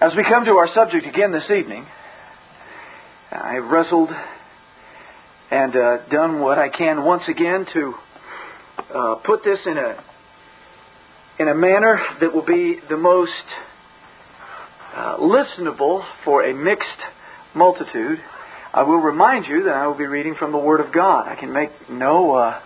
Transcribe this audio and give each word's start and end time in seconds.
As 0.00 0.12
we 0.16 0.22
come 0.22 0.44
to 0.44 0.52
our 0.52 0.68
subject 0.76 1.06
again 1.06 1.32
this 1.32 1.50
evening, 1.50 1.84
I've 3.32 3.64
wrestled 3.64 4.10
and 5.50 5.74
uh, 5.74 6.06
done 6.08 6.38
what 6.38 6.56
I 6.56 6.68
can 6.68 7.02
once 7.02 7.24
again 7.26 7.66
to 7.72 7.94
uh, 8.94 9.14
put 9.26 9.42
this 9.42 9.58
in 9.66 9.76
a 9.76 10.04
in 11.40 11.48
a 11.48 11.54
manner 11.56 12.00
that 12.20 12.32
will 12.32 12.46
be 12.46 12.78
the 12.88 12.96
most 12.96 13.32
uh, 14.94 15.16
listenable 15.16 16.04
for 16.24 16.44
a 16.44 16.54
mixed 16.54 16.86
multitude. 17.56 18.20
I 18.72 18.84
will 18.84 19.00
remind 19.00 19.46
you 19.46 19.64
that 19.64 19.74
I 19.74 19.88
will 19.88 19.98
be 19.98 20.06
reading 20.06 20.36
from 20.38 20.52
the 20.52 20.58
Word 20.58 20.78
of 20.78 20.94
God. 20.94 21.26
I 21.26 21.34
can 21.34 21.52
make 21.52 21.70
no 21.90 22.36
uh, 22.36 22.60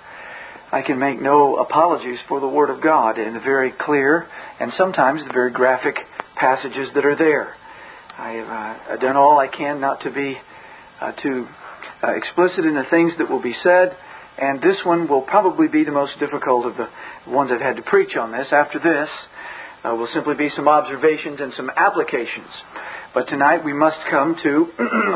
I 0.73 0.80
can 0.80 0.98
make 0.98 1.20
no 1.20 1.57
apologies 1.57 2.18
for 2.29 2.41
the 2.41 2.48
Word 2.48 2.70
of 2.70 2.82
God 2.82 3.18
in 3.18 3.34
the 3.34 3.41
very 3.41 3.75
clear 3.79 4.27
and 4.59 4.72
sometimes 4.79 5.22
the 5.22 5.32
very 5.32 5.50
graphic 5.50 5.96
passages 6.34 6.89
that 6.95 7.04
are 7.04 7.14
there. 7.14 7.54
I 8.18 8.31
have 8.31 8.48
uh, 8.48 8.96
done 8.96 9.17
all 9.17 9.39
I 9.39 9.48
can 9.48 9.82
not 9.82 10.00
to 10.00 10.11
be 10.11 10.39
uh, 10.98 11.12
too 11.22 11.46
uh, 12.03 12.12
explicit 12.12 12.64
in 12.64 12.75
the 12.75 12.86
things 12.89 13.12
that 13.18 13.29
will 13.29 13.43
be 13.43 13.54
said, 13.62 13.95
and 14.39 14.62
this 14.62 14.79
one 14.82 15.08
will 15.08 15.21
probably 15.21 15.68
be 15.68 15.85
the 15.85 15.93
most 15.93 16.18
difficult 16.18 16.64
of 16.64 16.76
the 16.79 16.89
ones 17.31 17.50
I've 17.53 17.61
had 17.61 17.76
to 17.76 17.82
preach 17.82 18.17
on 18.17 18.32
this. 18.32 18.46
After 18.50 18.79
this, 18.79 19.11
uh, 19.84 19.95
will 19.95 20.09
simply 20.14 20.36
be 20.36 20.48
some 20.57 20.68
observations 20.68 21.39
and 21.40 21.53
some 21.54 21.70
applications. 21.76 22.48
But 23.12 23.29
tonight 23.29 23.62
we 23.62 23.75
must 23.75 23.98
come 24.11 24.36
to 24.43 24.68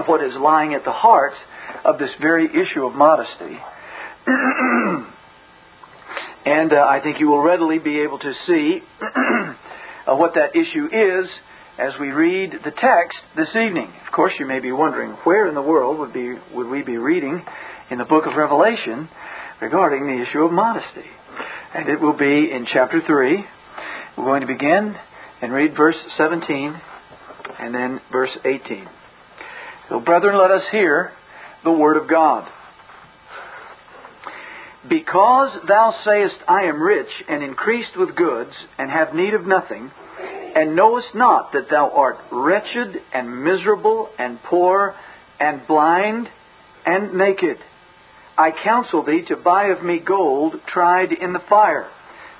what 0.06 0.22
is 0.22 0.34
lying 0.36 0.74
at 0.74 0.84
the 0.84 0.92
heart 0.92 1.32
of 1.82 1.98
this 1.98 2.10
very 2.20 2.44
issue 2.44 2.84
of 2.84 2.94
modesty. 2.94 3.58
And 6.46 6.72
uh, 6.72 6.76
I 6.76 7.00
think 7.02 7.18
you 7.18 7.26
will 7.26 7.42
readily 7.42 7.80
be 7.80 8.00
able 8.02 8.20
to 8.20 8.32
see 8.46 8.78
uh, 9.02 10.14
what 10.14 10.34
that 10.34 10.54
issue 10.54 10.86
is 10.86 11.28
as 11.76 11.92
we 12.00 12.10
read 12.10 12.52
the 12.64 12.70
text 12.70 13.18
this 13.36 13.48
evening. 13.48 13.92
Of 14.06 14.12
course, 14.12 14.32
you 14.38 14.46
may 14.46 14.60
be 14.60 14.70
wondering 14.70 15.10
where 15.24 15.48
in 15.48 15.56
the 15.56 15.62
world 15.62 15.98
would, 15.98 16.12
be, 16.12 16.34
would 16.54 16.68
we 16.68 16.82
be 16.82 16.98
reading 16.98 17.44
in 17.90 17.98
the 17.98 18.04
book 18.04 18.26
of 18.26 18.36
Revelation 18.36 19.08
regarding 19.60 20.06
the 20.06 20.22
issue 20.22 20.44
of 20.44 20.52
modesty. 20.52 21.10
And 21.74 21.88
it 21.88 22.00
will 22.00 22.16
be 22.16 22.52
in 22.52 22.64
chapter 22.72 23.02
3. 23.04 23.44
We're 24.16 24.24
going 24.24 24.42
to 24.42 24.46
begin 24.46 24.94
and 25.42 25.52
read 25.52 25.76
verse 25.76 25.96
17 26.16 26.80
and 27.58 27.74
then 27.74 28.00
verse 28.12 28.30
18. 28.44 28.88
So, 29.88 29.98
brethren, 29.98 30.38
let 30.38 30.52
us 30.52 30.62
hear 30.70 31.10
the 31.64 31.72
word 31.72 31.96
of 31.96 32.08
God. 32.08 32.48
Because 34.88 35.50
thou 35.66 35.94
sayest, 36.04 36.36
I 36.46 36.64
am 36.64 36.82
rich 36.82 37.08
and 37.28 37.42
increased 37.42 37.96
with 37.96 38.14
goods, 38.14 38.52
and 38.78 38.90
have 38.90 39.14
need 39.14 39.34
of 39.34 39.46
nothing, 39.46 39.90
and 40.54 40.76
knowest 40.76 41.14
not 41.14 41.52
that 41.52 41.70
thou 41.70 41.90
art 41.90 42.18
wretched 42.30 43.02
and 43.12 43.44
miserable 43.44 44.10
and 44.18 44.42
poor 44.42 44.94
and 45.40 45.66
blind 45.66 46.28
and 46.84 47.14
naked, 47.14 47.58
I 48.38 48.52
counsel 48.52 49.02
thee 49.02 49.22
to 49.28 49.36
buy 49.36 49.66
of 49.66 49.82
me 49.82 49.98
gold 49.98 50.60
tried 50.66 51.12
in 51.12 51.32
the 51.32 51.42
fire, 51.48 51.88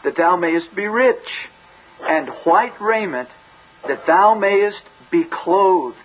that 0.05 0.16
thou 0.16 0.36
mayest 0.36 0.75
be 0.75 0.86
rich, 0.86 1.27
and 2.00 2.28
white 2.44 2.81
raiment, 2.81 3.28
that 3.88 4.06
thou 4.06 4.34
mayest 4.34 4.83
be 5.10 5.25
clothed, 5.25 5.97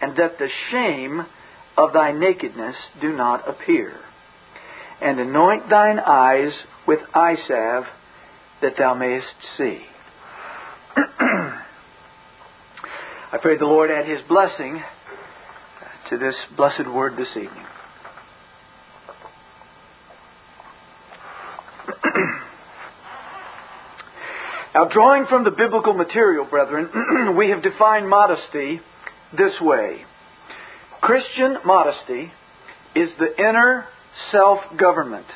and 0.00 0.16
that 0.16 0.38
the 0.38 0.48
shame 0.70 1.26
of 1.76 1.92
thy 1.92 2.12
nakedness 2.12 2.76
do 3.00 3.12
not 3.12 3.48
appear 3.48 3.92
and 5.04 5.20
anoint 5.20 5.68
thine 5.68 6.00
eyes 6.00 6.52
with 6.86 7.00
eye 7.14 7.36
salve, 7.46 7.84
that 8.62 8.72
thou 8.78 8.94
mayest 8.94 9.26
see. 9.58 9.80
I 10.96 11.60
pray 13.42 13.58
the 13.58 13.66
Lord 13.66 13.90
add 13.90 14.06
his 14.06 14.20
blessing 14.28 14.80
to 16.08 16.16
this 16.18 16.36
blessed 16.56 16.88
word 16.92 17.16
this 17.18 17.28
evening. 17.36 17.50
now, 24.74 24.88
drawing 24.90 25.26
from 25.26 25.44
the 25.44 25.50
biblical 25.50 25.92
material, 25.92 26.46
brethren, 26.46 27.34
we 27.36 27.50
have 27.50 27.62
defined 27.62 28.08
modesty 28.08 28.80
this 29.36 29.52
way 29.60 30.06
Christian 31.04 31.58
modesty 31.66 32.32
is 32.94 33.10
the 33.18 33.38
inner 33.38 33.84
self 34.30 34.60
government, 34.78 35.26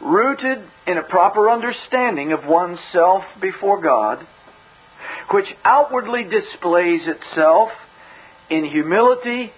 rooted 0.00 0.58
in 0.86 0.98
a 0.98 1.02
proper 1.02 1.50
understanding 1.50 2.32
of 2.32 2.44
oneself 2.44 3.24
before 3.40 3.80
God, 3.82 4.26
which 5.32 5.46
outwardly 5.64 6.24
displays 6.24 7.02
itself 7.06 7.70
in 8.50 8.64
humility 8.64 9.52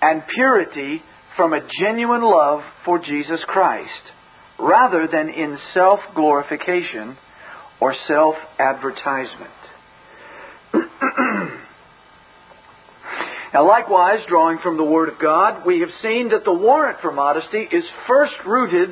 and 0.00 0.22
purity 0.34 1.02
from 1.36 1.52
a 1.52 1.60
genuine 1.80 2.22
love 2.22 2.60
for 2.84 2.98
Jesus 2.98 3.40
Christ, 3.46 4.12
rather 4.58 5.06
than 5.10 5.28
in 5.28 5.58
self 5.74 6.00
glorification 6.14 7.16
or 7.80 7.94
self 8.06 8.34
advertisement. 8.58 9.50
Now, 13.52 13.66
likewise, 13.66 14.20
drawing 14.28 14.58
from 14.58 14.76
the 14.76 14.84
Word 14.84 15.08
of 15.08 15.18
God, 15.18 15.64
we 15.64 15.80
have 15.80 15.88
seen 16.02 16.30
that 16.30 16.44
the 16.44 16.52
warrant 16.52 17.00
for 17.00 17.10
modesty 17.10 17.58
is 17.58 17.84
first 18.06 18.34
rooted 18.46 18.90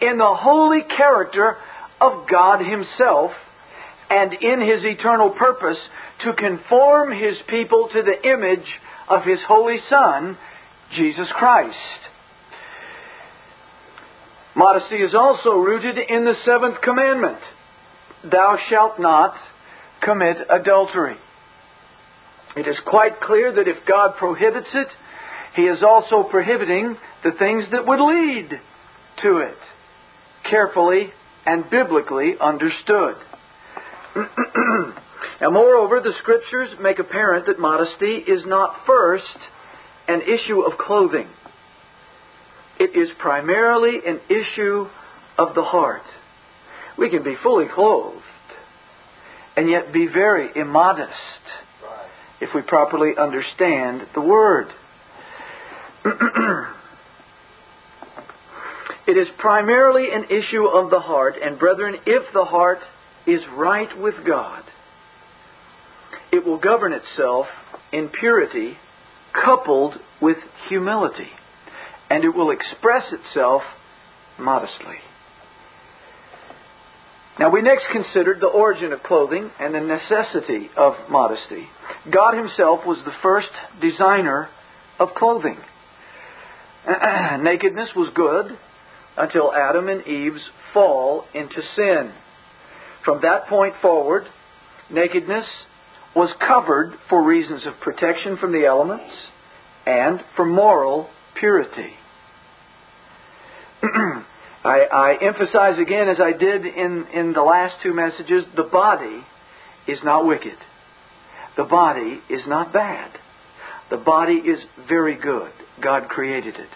in 0.00 0.18
the 0.18 0.34
holy 0.34 0.82
character 0.82 1.56
of 2.00 2.26
God 2.30 2.64
Himself 2.64 3.32
and 4.08 4.32
in 4.32 4.60
His 4.60 4.84
eternal 4.84 5.30
purpose 5.30 5.78
to 6.24 6.32
conform 6.32 7.12
His 7.12 7.36
people 7.48 7.88
to 7.92 8.02
the 8.02 8.28
image 8.30 8.66
of 9.08 9.24
His 9.24 9.40
Holy 9.46 9.78
Son, 9.90 10.38
Jesus 10.94 11.28
Christ. 11.34 11.76
Modesty 14.54 14.96
is 14.96 15.14
also 15.14 15.50
rooted 15.50 15.98
in 15.98 16.24
the 16.24 16.34
seventh 16.44 16.80
commandment 16.82 17.38
Thou 18.24 18.56
shalt 18.70 18.98
not 18.98 19.34
commit 20.02 20.38
adultery. 20.48 21.16
It 22.56 22.66
is 22.66 22.76
quite 22.86 23.20
clear 23.20 23.52
that 23.52 23.68
if 23.68 23.84
God 23.86 24.16
prohibits 24.16 24.68
it, 24.72 24.88
He 25.54 25.62
is 25.62 25.82
also 25.82 26.22
prohibiting 26.22 26.96
the 27.22 27.32
things 27.32 27.64
that 27.70 27.86
would 27.86 28.00
lead 28.00 28.48
to 29.22 29.38
it, 29.38 29.58
carefully 30.48 31.10
and 31.44 31.68
biblically 31.70 32.34
understood. 32.40 33.16
and 34.14 35.52
moreover, 35.52 36.00
the 36.00 36.14
Scriptures 36.22 36.70
make 36.80 36.98
apparent 36.98 37.46
that 37.46 37.58
modesty 37.58 38.16
is 38.26 38.42
not 38.46 38.74
first 38.86 39.24
an 40.08 40.22
issue 40.22 40.62
of 40.62 40.78
clothing. 40.78 41.28
It 42.80 42.96
is 42.96 43.10
primarily 43.18 44.00
an 44.06 44.20
issue 44.30 44.86
of 45.36 45.54
the 45.54 45.62
heart. 45.62 46.02
We 46.96 47.10
can 47.10 47.22
be 47.22 47.36
fully 47.42 47.66
clothed 47.74 48.22
and 49.56 49.68
yet 49.68 49.92
be 49.92 50.06
very 50.06 50.50
immodest 50.54 51.12
if 52.40 52.50
we 52.54 52.62
properly 52.62 53.12
understand 53.18 54.06
the 54.14 54.20
Word. 54.20 54.68
it 59.06 59.16
is 59.16 59.28
primarily 59.38 60.12
an 60.12 60.24
issue 60.24 60.66
of 60.66 60.90
the 60.90 61.00
heart, 61.00 61.36
and 61.42 61.58
brethren, 61.58 61.96
if 62.06 62.32
the 62.32 62.44
heart 62.44 62.78
is 63.26 63.40
right 63.56 63.98
with 63.98 64.14
God, 64.26 64.62
it 66.32 66.44
will 66.44 66.58
govern 66.58 66.92
itself 66.92 67.46
in 67.92 68.08
purity 68.08 68.76
coupled 69.32 69.94
with 70.20 70.36
humility, 70.68 71.30
and 72.10 72.24
it 72.24 72.34
will 72.34 72.50
express 72.50 73.12
itself 73.12 73.62
modestly. 74.38 74.96
Now, 77.38 77.50
we 77.50 77.60
next 77.60 77.84
considered 77.92 78.40
the 78.40 78.46
origin 78.46 78.92
of 78.92 79.02
clothing 79.02 79.50
and 79.60 79.74
the 79.74 79.80
necessity 79.80 80.70
of 80.76 80.94
modesty. 81.10 81.68
God 82.10 82.34
Himself 82.34 82.86
was 82.86 82.98
the 83.04 83.12
first 83.22 83.50
designer 83.80 84.48
of 84.98 85.10
clothing. 85.14 85.58
Nakedness 87.40 87.90
was 87.94 88.10
good 88.14 88.56
until 89.18 89.52
Adam 89.52 89.88
and 89.88 90.06
Eve's 90.06 90.42
fall 90.72 91.24
into 91.34 91.60
sin. 91.74 92.12
From 93.04 93.20
that 93.22 93.46
point 93.48 93.74
forward, 93.80 94.24
nakedness 94.90 95.46
was 96.14 96.30
covered 96.46 96.94
for 97.08 97.22
reasons 97.22 97.66
of 97.66 97.74
protection 97.80 98.36
from 98.36 98.52
the 98.52 98.64
elements 98.64 99.12
and 99.86 100.20
for 100.34 100.44
moral 100.44 101.08
purity. 101.38 101.92
I, 104.66 104.78
I 104.92 105.24
emphasize 105.24 105.78
again, 105.78 106.08
as 106.08 106.18
I 106.20 106.32
did 106.32 106.66
in, 106.66 107.06
in 107.14 107.32
the 107.32 107.42
last 107.42 107.76
two 107.82 107.94
messages, 107.94 108.44
the 108.56 108.64
body 108.64 109.24
is 109.86 109.98
not 110.02 110.26
wicked. 110.26 110.58
The 111.56 111.64
body 111.64 112.20
is 112.28 112.42
not 112.46 112.72
bad. 112.72 113.10
The 113.90 113.96
body 113.96 114.34
is 114.34 114.58
very 114.88 115.16
good. 115.16 115.52
God 115.82 116.08
created 116.08 116.56
it, 116.56 116.68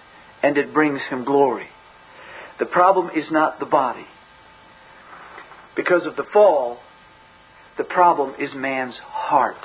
and 0.42 0.56
it 0.56 0.72
brings 0.72 1.00
Him 1.10 1.25
glory. 1.25 1.66
The 2.58 2.66
problem 2.66 3.10
is 3.16 3.31
not 3.31 3.58
the 3.58 3.66
body. 3.66 4.06
Because 5.76 6.06
of 6.06 6.16
the 6.16 6.25
fall, 6.32 6.78
the 7.78 7.84
problem 7.84 8.34
is 8.38 8.50
man's 8.54 8.94
heart. 9.02 9.64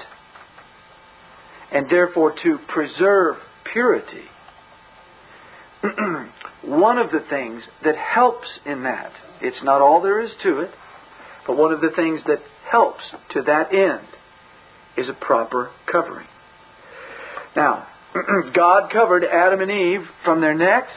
and 1.71 1.89
therefore 1.89 2.33
to 2.43 2.57
preserve 2.67 3.35
purity, 3.73 4.23
one 6.63 6.97
of 6.97 7.11
the 7.11 7.23
things 7.29 7.61
that 7.83 7.95
helps 7.95 8.47
in 8.65 8.83
that, 8.83 9.11
it's 9.41 9.63
not 9.63 9.81
all 9.81 10.01
there 10.01 10.21
is 10.21 10.31
to 10.43 10.59
it, 10.59 10.71
but 11.47 11.57
one 11.57 11.71
of 11.71 11.81
the 11.81 11.91
things 11.95 12.21
that 12.27 12.39
helps 12.69 13.03
to 13.31 13.41
that 13.43 13.73
end 13.73 14.07
is 14.97 15.07
a 15.09 15.25
proper 15.25 15.71
covering. 15.91 16.27
Now, 17.55 17.87
God 18.53 18.91
covered 18.91 19.23
Adam 19.23 19.61
and 19.61 19.71
Eve 19.71 20.07
from 20.23 20.41
their 20.41 20.55
necks 20.55 20.91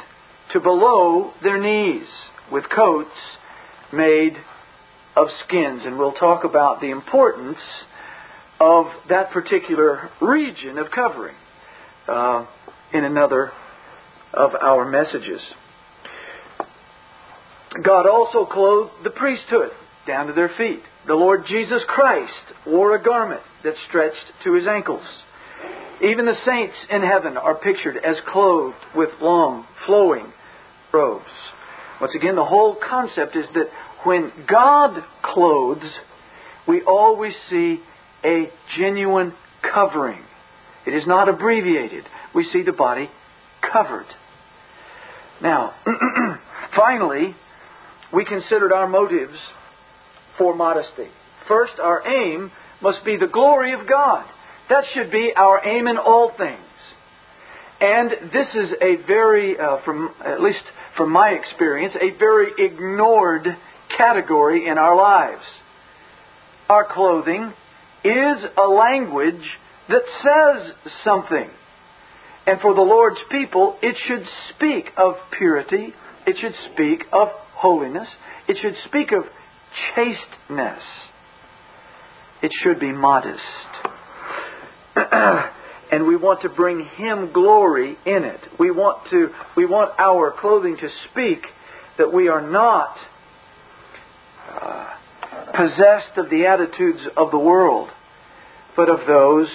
to 0.53 0.61
below 0.61 1.33
their 1.43 1.61
knees 1.61 2.07
with 2.51 2.65
coats 2.75 3.11
made 3.93 4.35
of 5.17 5.29
skins. 5.47 5.83
And 5.85 5.99
we'll 5.99 6.13
talk 6.13 6.45
about 6.45 6.81
the 6.81 6.91
importance 6.91 7.59
of 8.61 8.87
that 9.09 9.31
particular 9.31 10.11
region 10.21 10.79
of 10.79 10.91
covering 10.91 11.35
uh, 12.09 12.47
in 12.93 13.05
another 13.05 13.53
of 14.33 14.51
our 14.55 14.89
messages. 14.89 15.41
God 17.83 18.07
also 18.07 18.47
clothed 18.47 18.93
the 19.05 19.11
priesthood 19.11 19.71
down 20.07 20.27
to 20.27 20.33
their 20.33 20.51
feet. 20.57 20.83
The 21.07 21.15
Lord 21.15 21.45
Jesus 21.47 21.83
Christ 21.87 22.33
wore 22.67 22.95
a 22.95 23.03
garment 23.03 23.43
that 23.65 23.75
stretched 23.89 24.17
to 24.45 24.55
his 24.55 24.67
ankles. 24.67 25.05
Even 26.03 26.27
the 26.27 26.37
saints 26.47 26.75
in 26.91 27.03
heaven 27.03 27.37
are 27.37 27.57
pictured 27.57 27.97
as 27.97 28.17
clothed 28.33 28.77
with 28.95 29.11
long, 29.21 29.67
flowing 29.87 30.33
robes. 30.93 31.25
Once 32.01 32.13
again, 32.15 32.37
the 32.37 32.45
whole 32.45 32.77
concept 32.89 33.37
is 33.37 33.47
that 33.55 33.69
when 34.05 34.33
God 34.49 35.03
clothes, 35.23 35.83
we 36.67 36.83
always 36.83 37.35
see 37.51 37.81
a 38.25 38.51
genuine 38.77 39.35
covering. 39.63 40.23
It 40.87 40.95
is 40.95 41.07
not 41.07 41.29
abbreviated. 41.29 42.05
We 42.35 42.49
see 42.53 42.63
the 42.63 42.73
body 42.73 43.11
covered. 43.61 44.07
Now, 45.43 45.75
finally, 46.77 47.35
we 48.13 48.25
considered 48.25 48.73
our 48.73 48.89
motives 48.89 49.39
for 50.37 50.55
modesty. 50.55 51.09
First, 51.47 51.75
our 51.81 52.07
aim 52.07 52.51
must 52.83 53.05
be 53.05 53.17
the 53.17 53.27
glory 53.27 53.73
of 53.73 53.89
God. 53.89 54.25
That 54.69 54.85
should 54.95 55.11
be 55.11 55.33
our 55.37 55.65
aim 55.67 55.87
in 55.87 55.97
all 55.97 56.33
things. 56.37 56.61
And 57.81 58.11
this 58.33 58.49
is 58.55 58.71
a 58.83 59.07
very, 59.07 59.59
uh, 59.59 59.79
from 59.85 60.15
at 60.25 60.43
least 60.43 60.63
from 60.97 61.13
my 61.13 61.29
experience, 61.31 61.95
a 61.95 62.19
very 62.19 62.53
ignored 62.59 63.47
category 63.97 64.67
in 64.69 64.79
our 64.79 64.97
lives. 64.97 65.45
Our 66.69 66.85
clothing 66.93 67.53
is 68.05 68.37
a 68.57 68.69
language 68.69 69.45
that 69.89 70.03
says 70.23 70.73
something. 71.05 71.49
And 72.49 72.59
for 72.63 72.73
the 72.75 72.81
Lord's 72.81 73.21
people, 73.31 73.77
it 73.83 73.95
should 74.07 74.25
speak 74.55 74.87
of 74.97 75.17
purity, 75.37 75.93
it 76.27 76.37
should 76.41 76.55
speak 76.73 77.05
of 77.13 77.29
holiness, 77.53 78.09
it 78.49 78.57
should 78.63 78.75
speak 78.87 79.13
of 79.13 79.25
chasteness, 79.95 80.83
it 82.43 82.51
should 82.63 82.81
be 82.81 82.91
modest. 82.91 83.43
and 84.97 86.07
we 86.07 86.17
want 86.17 86.41
to 86.41 86.49
bring 86.49 86.87
him 86.97 87.35
glory 87.35 87.99
in 88.07 88.25
it. 88.25 88.41
We 88.59 88.71
want 88.71 89.11
to 89.11 89.29
we 89.55 89.67
want 89.67 90.01
our 90.01 90.33
clothing 90.33 90.79
to 90.79 90.89
speak 91.11 91.43
that 91.99 92.15
we 92.15 92.29
are 92.29 92.51
not 92.51 92.97
uh, 94.51 94.87
possessed 95.55 96.17
of 96.17 96.31
the 96.31 96.47
attitudes 96.47 97.01
of 97.15 97.31
the 97.31 97.39
world, 97.39 97.91
but 98.75 98.89
of 98.89 99.01
those 99.07 99.49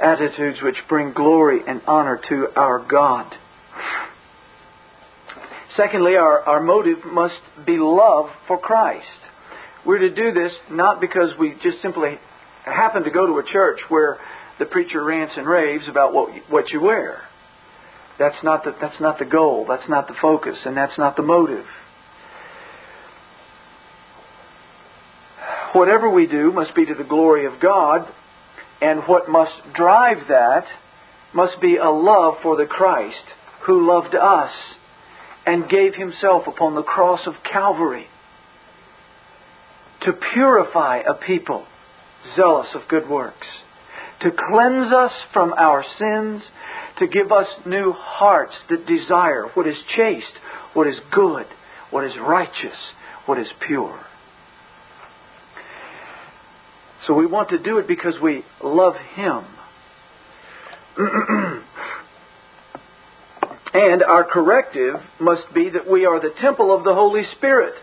attitudes 0.00 0.58
which 0.62 0.76
bring 0.88 1.12
glory 1.12 1.60
and 1.66 1.82
honor 1.86 2.20
to 2.28 2.48
our 2.56 2.84
God. 2.84 3.34
Secondly, 5.76 6.16
our, 6.16 6.40
our 6.42 6.60
motive 6.60 6.98
must 7.06 7.40
be 7.64 7.78
love 7.78 8.26
for 8.48 8.58
Christ. 8.58 9.06
We're 9.86 9.98
to 9.98 10.14
do 10.14 10.32
this 10.32 10.52
not 10.70 11.00
because 11.00 11.30
we 11.38 11.54
just 11.62 11.80
simply 11.80 12.18
happen 12.64 13.04
to 13.04 13.10
go 13.10 13.26
to 13.26 13.38
a 13.38 13.44
church 13.44 13.80
where 13.88 14.18
the 14.58 14.66
preacher 14.66 15.02
rants 15.02 15.34
and 15.36 15.46
raves 15.46 15.88
about 15.88 16.12
what 16.12 16.30
what 16.50 16.70
you 16.70 16.80
wear. 16.82 17.22
That's 18.18 18.36
not 18.42 18.64
the 18.64 18.74
that's 18.80 19.00
not 19.00 19.18
the 19.18 19.24
goal. 19.24 19.64
That's 19.66 19.88
not 19.88 20.06
the 20.06 20.14
focus, 20.20 20.58
and 20.66 20.76
that's 20.76 20.98
not 20.98 21.16
the 21.16 21.22
motive. 21.22 21.64
Whatever 25.72 26.10
we 26.10 26.26
do 26.26 26.52
must 26.52 26.74
be 26.74 26.84
to 26.84 26.94
the 26.94 27.04
glory 27.04 27.46
of 27.46 27.60
God, 27.60 28.06
and 28.80 29.00
what 29.06 29.28
must 29.28 29.52
drive 29.74 30.28
that 30.28 30.64
must 31.34 31.60
be 31.60 31.76
a 31.76 31.90
love 31.90 32.34
for 32.42 32.56
the 32.56 32.66
Christ 32.66 33.24
who 33.66 33.86
loved 33.86 34.14
us 34.14 34.50
and 35.46 35.68
gave 35.68 35.94
himself 35.94 36.46
upon 36.46 36.74
the 36.74 36.82
cross 36.82 37.20
of 37.26 37.34
Calvary 37.50 38.06
to 40.02 40.12
purify 40.12 40.98
a 40.98 41.14
people 41.14 41.66
zealous 42.36 42.68
of 42.74 42.88
good 42.88 43.08
works 43.08 43.46
to 44.20 44.30
cleanse 44.30 44.92
us 44.92 45.12
from 45.32 45.54
our 45.54 45.84
sins, 45.98 46.42
to 46.98 47.06
give 47.06 47.32
us 47.32 47.46
new 47.66 47.92
hearts 47.92 48.54
that 48.68 48.86
desire 48.86 49.46
what 49.54 49.66
is 49.66 49.76
chaste, 49.96 50.26
what 50.74 50.86
is 50.86 50.96
good, 51.10 51.46
what 51.90 52.04
is 52.04 52.12
righteous, 52.20 52.76
what 53.26 53.38
is 53.38 53.48
pure. 53.66 53.98
So 57.06 57.14
we 57.14 57.26
want 57.26 57.50
to 57.50 57.58
do 57.58 57.78
it 57.78 57.88
because 57.88 58.14
we 58.22 58.44
love 58.62 58.94
Him. 59.14 59.44
and 63.74 64.02
our 64.02 64.24
corrective 64.24 64.96
must 65.18 65.42
be 65.54 65.70
that 65.70 65.88
we 65.90 66.04
are 66.04 66.20
the 66.20 66.34
temple 66.40 66.74
of 66.76 66.84
the 66.84 66.94
Holy 66.94 67.22
Spirit 67.36 67.74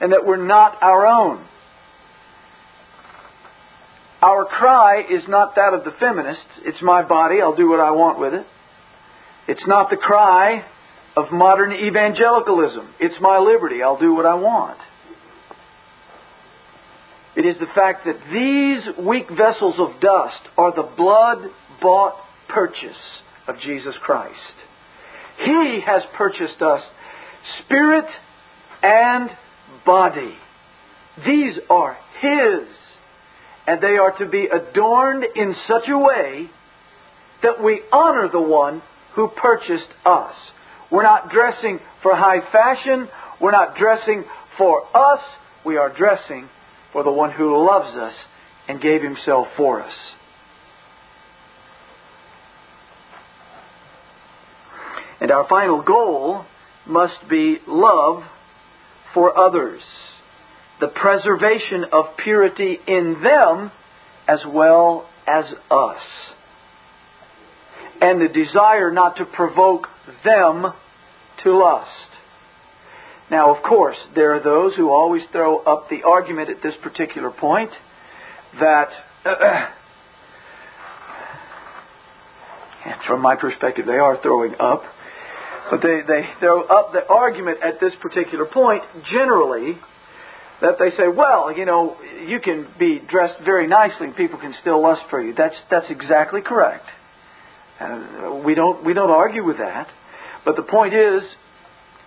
and 0.00 0.12
that 0.12 0.26
we're 0.26 0.44
not 0.44 0.82
our 0.82 1.06
own. 1.06 1.46
Our 4.22 4.44
cry 4.44 5.02
is 5.10 5.22
not 5.28 5.56
that 5.56 5.74
of 5.74 5.84
the 5.84 5.90
feminists. 5.98 6.44
It's 6.64 6.80
my 6.80 7.02
body, 7.02 7.40
I'll 7.40 7.56
do 7.56 7.68
what 7.68 7.80
I 7.80 7.90
want 7.90 8.20
with 8.20 8.34
it. 8.34 8.46
It's 9.48 9.66
not 9.66 9.90
the 9.90 9.96
cry 9.96 10.64
of 11.16 11.32
modern 11.32 11.72
evangelicalism. 11.72 12.94
It's 13.00 13.16
my 13.20 13.38
liberty, 13.38 13.82
I'll 13.82 13.98
do 13.98 14.14
what 14.14 14.24
I 14.24 14.34
want. 14.34 14.78
It 17.36 17.46
is 17.46 17.56
the 17.58 17.66
fact 17.74 18.04
that 18.04 18.18
these 18.32 19.06
weak 19.06 19.28
vessels 19.30 19.76
of 19.78 20.00
dust 20.00 20.42
are 20.58 20.74
the 20.74 20.88
blood 20.96 21.48
bought 21.80 22.16
purchase 22.48 22.96
of 23.46 23.58
Jesus 23.60 23.94
Christ. 24.02 24.36
He 25.38 25.80
has 25.84 26.02
purchased 26.16 26.60
us 26.60 26.82
spirit 27.64 28.06
and 28.82 29.30
body. 29.84 30.34
These 31.24 31.58
are 31.70 31.96
His 32.20 32.68
and 33.66 33.80
they 33.80 33.96
are 33.96 34.16
to 34.18 34.26
be 34.26 34.46
adorned 34.46 35.24
in 35.36 35.54
such 35.68 35.88
a 35.88 35.98
way 35.98 36.50
that 37.42 37.62
we 37.62 37.82
honor 37.92 38.28
the 38.30 38.40
one 38.40 38.82
who 39.14 39.28
purchased 39.28 39.88
us. 40.04 40.34
We're 40.90 41.02
not 41.02 41.30
dressing 41.30 41.78
for 42.02 42.14
high 42.14 42.40
fashion. 42.50 43.08
We're 43.40 43.52
not 43.52 43.76
dressing 43.76 44.24
for 44.58 44.84
us. 44.96 45.20
We 45.64 45.76
are 45.76 45.94
dressing 45.94 46.48
for 46.92 47.02
the 47.02 47.12
one 47.12 47.32
who 47.32 47.66
loves 47.66 47.96
us 47.96 48.14
and 48.68 48.80
gave 48.80 49.02
himself 49.02 49.48
for 49.56 49.82
us. 49.82 49.94
And 55.20 55.30
our 55.30 55.46
final 55.48 55.82
goal 55.82 56.44
must 56.86 57.28
be 57.28 57.58
love 57.66 58.24
for 59.14 59.38
others 59.38 59.82
the 60.82 60.88
preservation 60.88 61.84
of 61.92 62.16
purity 62.16 62.76
in 62.88 63.22
them 63.22 63.70
as 64.26 64.40
well 64.44 65.08
as 65.28 65.44
us. 65.70 66.02
And 68.00 68.20
the 68.20 68.26
desire 68.28 68.90
not 68.90 69.16
to 69.18 69.24
provoke 69.24 69.86
them 70.24 70.72
to 71.44 71.56
lust. 71.56 71.88
Now, 73.32 73.56
of 73.56 73.62
course, 73.62 73.96
there 74.14 74.34
are 74.34 74.42
those 74.42 74.74
who 74.76 74.90
always 74.90 75.22
throw 75.32 75.60
up 75.60 75.88
the 75.88 76.02
argument 76.02 76.50
at 76.50 76.62
this 76.62 76.74
particular 76.82 77.30
point 77.30 77.70
that, 78.60 78.90
from 83.06 83.22
my 83.22 83.36
perspective, 83.36 83.86
they 83.86 83.96
are 83.96 84.20
throwing 84.20 84.54
up, 84.60 84.82
but 85.70 85.80
they, 85.80 86.02
they 86.06 86.28
throw 86.40 86.64
up 86.64 86.92
the 86.92 87.06
argument 87.08 87.60
at 87.64 87.80
this 87.80 87.94
particular 88.02 88.44
point 88.44 88.82
generally 89.10 89.78
that 90.60 90.74
they 90.78 90.90
say, 90.90 91.08
well, 91.08 91.56
you 91.56 91.64
know, 91.64 91.96
you 92.26 92.38
can 92.38 92.68
be 92.78 93.00
dressed 93.08 93.40
very 93.46 93.66
nicely 93.66 94.08
and 94.08 94.14
people 94.14 94.38
can 94.38 94.54
still 94.60 94.82
lust 94.82 95.04
for 95.08 95.22
you. 95.22 95.32
That's 95.34 95.56
that's 95.70 95.86
exactly 95.88 96.42
correct. 96.42 96.84
Uh, 97.80 98.42
we 98.44 98.54
don't 98.54 98.84
we 98.84 98.92
don't 98.92 99.10
argue 99.10 99.42
with 99.42 99.56
that. 99.56 99.88
But 100.44 100.56
the 100.56 100.62
point 100.62 100.92
is, 100.92 101.22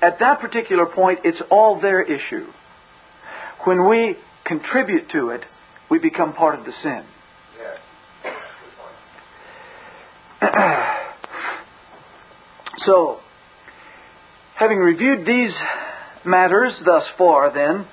at 0.05 0.19
that 0.19 0.39
particular 0.39 0.85
point, 0.85 1.19
it's 1.23 1.41
all 1.49 1.81
their 1.81 2.01
issue. 2.01 2.45
When 3.63 3.89
we 3.89 4.15
contribute 4.45 5.09
to 5.13 5.29
it, 5.29 5.41
we 5.89 5.97
become 5.97 6.33
part 6.33 6.59
of 6.59 6.65
the 6.65 6.73
sin. 6.83 7.03
Yes. 7.57 7.77
so, 12.85 13.19
having 14.55 14.77
reviewed 14.77 15.25
these 15.25 15.53
matters 16.23 16.73
thus 16.85 17.03
far, 17.17 17.51
then, 17.51 17.87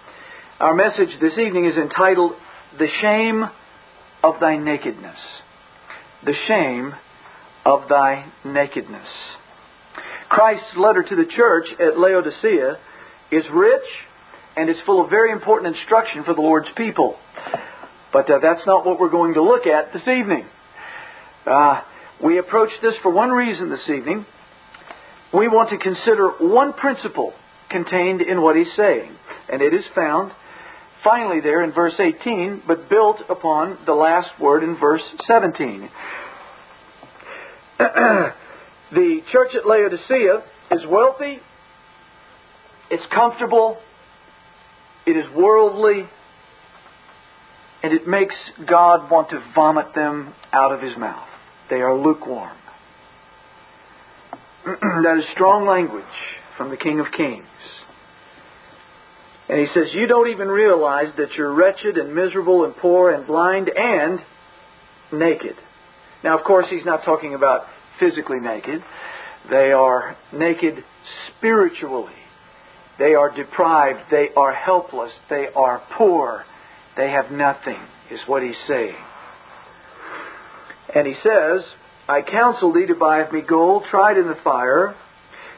our 0.61 0.75
message 0.75 1.19
this 1.19 1.38
evening 1.38 1.64
is 1.64 1.76
entitled 1.76 2.33
The 2.78 2.88
Shame 3.00 3.45
of 4.23 4.38
Thy 4.38 4.59
Nakedness. 4.59 5.16
The 6.26 6.35
Shame 6.47 6.92
of 7.64 7.88
Thy 7.88 8.26
Nakedness. 8.45 9.09
Christ's 10.32 10.78
letter 10.78 11.02
to 11.02 11.14
the 11.14 11.26
church 11.26 11.66
at 11.78 11.98
Laodicea 11.98 12.78
is 13.30 13.44
rich 13.52 13.84
and 14.56 14.70
is 14.70 14.76
full 14.86 15.04
of 15.04 15.10
very 15.10 15.30
important 15.30 15.76
instruction 15.76 16.24
for 16.24 16.32
the 16.32 16.40
Lord's 16.40 16.70
people. 16.74 17.18
But 18.14 18.30
uh, 18.30 18.38
that's 18.40 18.66
not 18.66 18.86
what 18.86 18.98
we're 18.98 19.10
going 19.10 19.34
to 19.34 19.42
look 19.42 19.66
at 19.66 19.92
this 19.92 20.08
evening. 20.08 20.46
Uh, 21.44 21.82
we 22.24 22.38
approach 22.38 22.70
this 22.80 22.94
for 23.02 23.12
one 23.12 23.28
reason 23.28 23.68
this 23.68 23.86
evening. 23.90 24.24
We 25.34 25.48
want 25.48 25.68
to 25.68 25.76
consider 25.76 26.30
one 26.40 26.72
principle 26.72 27.34
contained 27.68 28.22
in 28.22 28.40
what 28.40 28.56
he's 28.56 28.74
saying, 28.74 29.14
and 29.50 29.60
it 29.60 29.74
is 29.74 29.84
found 29.94 30.32
finally 31.04 31.40
there 31.42 31.62
in 31.62 31.72
verse 31.72 31.94
18, 31.98 32.62
but 32.66 32.88
built 32.88 33.18
upon 33.28 33.76
the 33.84 33.92
last 33.92 34.30
word 34.40 34.62
in 34.62 34.78
verse 34.78 35.02
17. 35.26 35.90
the 38.92 39.20
church 39.32 39.52
at 39.54 39.66
Laodicea 39.66 40.42
is 40.72 40.80
wealthy, 40.88 41.38
it's 42.90 43.04
comfortable, 43.14 43.78
it 45.06 45.16
is 45.16 45.25
worldly, 45.34 46.08
and 47.82 47.92
it 47.92 48.06
makes 48.06 48.34
God 48.68 49.11
want 49.11 49.30
to 49.30 49.42
vomit 49.54 49.94
them 49.94 50.34
out 50.52 50.72
of 50.72 50.80
his 50.80 50.96
mouth. 50.96 51.26
They 51.70 51.80
are 51.80 51.96
lukewarm. 51.96 52.56
that 54.64 55.16
is 55.18 55.25
strong 55.32 55.66
language 55.66 56.04
from 56.56 56.70
the 56.70 56.76
King 56.76 57.00
of 57.00 57.06
Kings. 57.16 57.46
And 59.49 59.58
he 59.58 59.66
says, 59.75 59.88
You 59.92 60.06
don't 60.06 60.28
even 60.28 60.49
realize 60.49 61.12
that 61.16 61.32
you're 61.37 61.52
wretched 61.52 61.96
and 61.96 62.14
miserable 62.14 62.64
and 62.64 62.76
poor 62.76 63.11
and 63.11 63.26
blind 63.26 63.70
and 63.75 64.20
naked. 65.12 65.56
Now, 66.22 66.38
of 66.38 66.44
course, 66.44 66.66
he's 66.70 66.84
not 66.84 67.04
talking 67.04 67.34
about 67.34 67.62
physically 67.99 68.40
naked. 68.40 68.82
They 69.50 69.72
are 69.72 70.16
naked 70.32 70.84
spiritually. 71.28 72.12
They 72.99 73.14
are 73.14 73.34
deprived. 73.34 74.00
They 74.11 74.28
are 74.37 74.52
helpless. 74.52 75.12
They 75.28 75.49
are 75.54 75.82
poor. 75.96 76.44
They 76.96 77.11
have 77.11 77.30
nothing, 77.30 77.80
is 78.11 78.20
what 78.26 78.42
he's 78.42 78.54
saying. 78.68 78.96
And 80.94 81.06
he 81.06 81.14
says, 81.22 81.62
I 82.08 82.22
counsel 82.22 82.72
thee 82.72 82.87
to 82.87 82.94
buy 82.94 83.20
of 83.20 83.32
me 83.32 83.40
gold 83.40 83.84
tried 83.90 84.18
in 84.18 84.26
the 84.26 84.37
fire, 84.44 84.94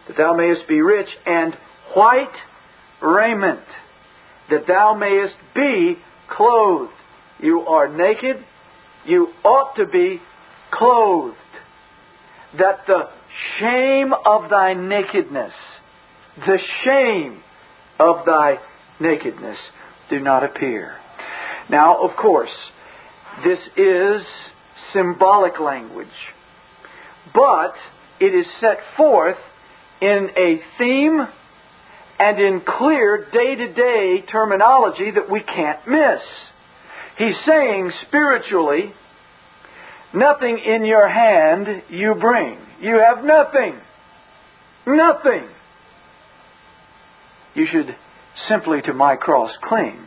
that 0.07 0.17
thou 0.17 0.35
mayest 0.35 0.69
be 0.69 0.81
rich, 0.81 1.09
and 1.27 1.57
white 1.95 2.35
raiment, 3.03 3.65
that 4.51 4.67
thou 4.67 4.95
mayest 4.95 5.35
be 5.55 5.97
clothed. 6.29 6.93
You 7.41 7.61
are 7.61 7.89
naked, 7.89 8.45
you 9.05 9.29
ought 9.45 9.75
to 9.77 9.87
be 9.87 10.21
clothed. 10.71 11.37
That 12.59 12.87
the 12.87 13.09
shame 13.59 14.13
of 14.13 14.51
thy 14.51 14.75
nakedness, 14.75 15.53
the 16.37 16.59
shame 16.85 17.43
of 17.99 18.25
thy 18.27 18.59
nakedness, 19.01 19.59
do 20.11 20.21
not 20.21 20.45
appear. 20.45 20.97
Now, 21.69 22.03
of 22.03 22.17
course, 22.17 22.51
this 23.43 23.59
is 23.77 24.23
symbolic 24.93 25.59
language, 25.59 26.09
but 27.35 27.75
it 28.21 28.35
is 28.35 28.47
set 28.61 28.79
forth 28.97 29.39
in 30.01 30.31
a 30.37 30.61
theme 30.79 31.27
and 32.19 32.39
in 32.39 32.61
clear 32.61 33.27
day 33.33 33.55
to 33.57 33.73
day 33.73 34.25
terminology 34.31 35.11
that 35.11 35.31
we 35.31 35.41
can't 35.41 35.87
miss. 35.89 36.21
He's 37.19 37.37
saying 37.47 37.93
spiritually, 38.07 38.93
nothing 40.15 40.59
in 40.59 40.85
your 40.85 41.09
hand 41.09 41.83
you 41.89 42.15
bring. 42.15 42.59
You 42.81 42.99
have 42.99 43.25
nothing. 43.25 43.75
Nothing. 44.87 45.49
You 47.55 47.67
should 47.71 47.95
simply 48.49 48.83
to 48.83 48.93
my 48.93 49.17
cross 49.17 49.51
cling. 49.63 49.99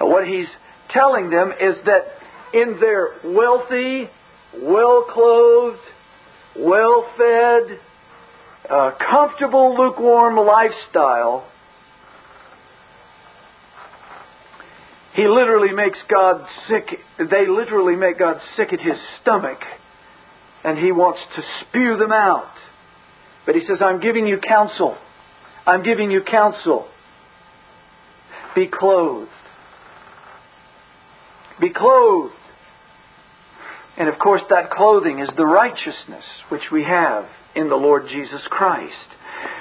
What 0.00 0.26
he's 0.26 0.48
telling 0.90 1.30
them 1.30 1.52
is 1.60 1.76
that 1.86 2.04
in 2.52 2.78
their 2.80 3.08
wealthy, 3.24 4.08
well 4.62 5.06
clothed, 5.10 5.78
well 6.56 7.06
fed, 7.16 7.80
uh, 8.70 8.92
comfortable, 9.10 9.76
lukewarm 9.76 10.36
lifestyle, 10.36 11.46
he 15.14 15.28
literally 15.28 15.72
makes 15.72 15.98
God 16.10 16.44
sick. 16.68 16.86
They 17.18 17.46
literally 17.46 17.96
make 17.96 18.18
God 18.18 18.40
sick 18.56 18.72
at 18.72 18.80
his 18.80 18.98
stomach, 19.22 19.58
and 20.64 20.76
he 20.76 20.90
wants 20.90 21.20
to 21.36 21.42
spew 21.60 21.96
them 21.96 22.12
out. 22.12 22.50
But 23.46 23.54
he 23.54 23.62
says, 23.66 23.78
I'm 23.80 24.00
giving 24.00 24.26
you 24.26 24.38
counsel. 24.38 24.96
I'm 25.66 25.82
giving 25.82 26.10
you 26.10 26.22
counsel. 26.22 26.88
Be 28.54 28.66
clothed. 28.66 29.30
Be 31.60 31.70
clothed. 31.70 32.34
And 33.96 34.08
of 34.08 34.18
course, 34.18 34.42
that 34.50 34.70
clothing 34.70 35.20
is 35.20 35.28
the 35.36 35.46
righteousness 35.46 36.24
which 36.48 36.70
we 36.72 36.82
have 36.82 37.26
in 37.54 37.68
the 37.68 37.76
Lord 37.76 38.06
Jesus 38.08 38.40
Christ. 38.50 38.94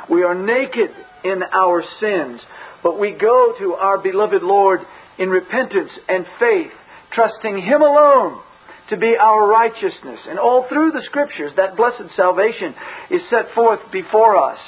We 0.09 0.23
are 0.23 0.33
naked 0.33 0.89
in 1.23 1.43
our 1.53 1.83
sins, 1.99 2.41
but 2.81 2.99
we 2.99 3.11
go 3.11 3.53
to 3.59 3.73
our 3.75 3.99
beloved 3.99 4.41
Lord 4.41 4.81
in 5.17 5.29
repentance 5.29 5.91
and 6.07 6.25
faith, 6.39 6.71
trusting 7.11 7.61
Him 7.61 7.81
alone 7.81 8.41
to 8.89 8.97
be 8.97 9.15
our 9.19 9.47
righteousness. 9.47 10.19
And 10.27 10.39
all 10.39 10.67
through 10.67 10.91
the 10.91 11.03
Scriptures, 11.05 11.53
that 11.57 11.77
blessed 11.77 12.15
salvation 12.15 12.75
is 13.11 13.21
set 13.29 13.53
forth 13.55 13.79
before 13.91 14.37
us 14.37 14.59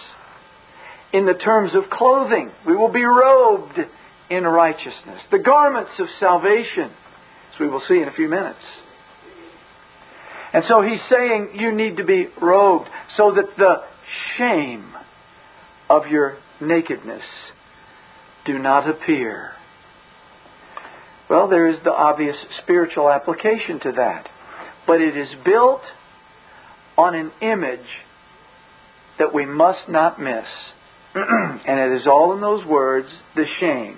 in 1.13 1.25
the 1.25 1.33
terms 1.33 1.75
of 1.75 1.89
clothing. 1.89 2.51
We 2.65 2.75
will 2.75 2.91
be 2.91 3.03
robed 3.03 3.79
in 4.29 4.43
righteousness. 4.43 5.21
The 5.31 5.39
garments 5.39 5.91
of 5.99 6.07
salvation, 6.19 6.91
as 7.53 7.59
we 7.59 7.67
will 7.67 7.81
see 7.87 8.01
in 8.01 8.07
a 8.07 8.13
few 8.13 8.27
minutes. 8.27 8.59
And 10.53 10.63
so 10.69 10.81
he's 10.81 11.01
saying 11.09 11.49
you 11.55 11.73
need 11.73 11.97
to 11.97 12.05
be 12.05 12.27
robed 12.41 12.87
so 13.17 13.33
that 13.35 13.57
the 13.57 13.83
shame 14.37 14.93
of 15.89 16.07
your 16.07 16.37
nakedness 16.61 17.23
do 18.45 18.57
not 18.57 18.89
appear. 18.89 19.51
Well, 21.29 21.47
there 21.47 21.67
is 21.67 21.77
the 21.83 21.91
obvious 21.91 22.35
spiritual 22.61 23.09
application 23.09 23.79
to 23.81 23.91
that. 23.93 24.29
But 24.85 25.01
it 25.01 25.17
is 25.17 25.29
built 25.43 25.81
on 26.97 27.15
an 27.15 27.31
image 27.41 27.87
that 29.17 29.33
we 29.33 29.45
must 29.45 29.89
not 29.89 30.21
miss. 30.21 30.45
and 31.15 31.79
it 31.79 32.01
is 32.01 32.07
all 32.07 32.33
in 32.33 32.41
those 32.41 32.65
words 32.65 33.07
the 33.35 33.45
shame 33.59 33.97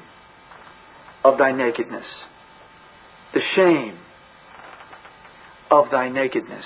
of 1.23 1.37
thy 1.37 1.51
nakedness. 1.51 2.05
The 3.33 3.41
shame 3.55 3.97
of 5.69 5.91
thy 5.91 6.09
nakedness. 6.09 6.65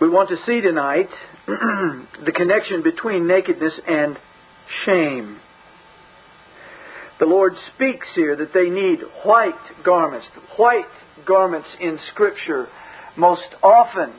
We 0.00 0.08
want 0.08 0.30
to 0.30 0.36
see 0.44 0.60
tonight 0.60 1.08
the 1.46 2.32
connection 2.34 2.82
between 2.82 3.26
nakedness 3.26 3.74
and 3.86 4.18
shame. 4.84 5.38
The 7.22 7.28
Lord 7.28 7.54
speaks 7.76 8.08
here 8.16 8.34
that 8.34 8.52
they 8.52 8.68
need 8.68 8.98
white 9.24 9.54
garments. 9.84 10.26
White 10.56 10.86
garments 11.24 11.68
in 11.80 12.00
Scripture 12.10 12.66
most 13.16 13.46
often 13.62 14.12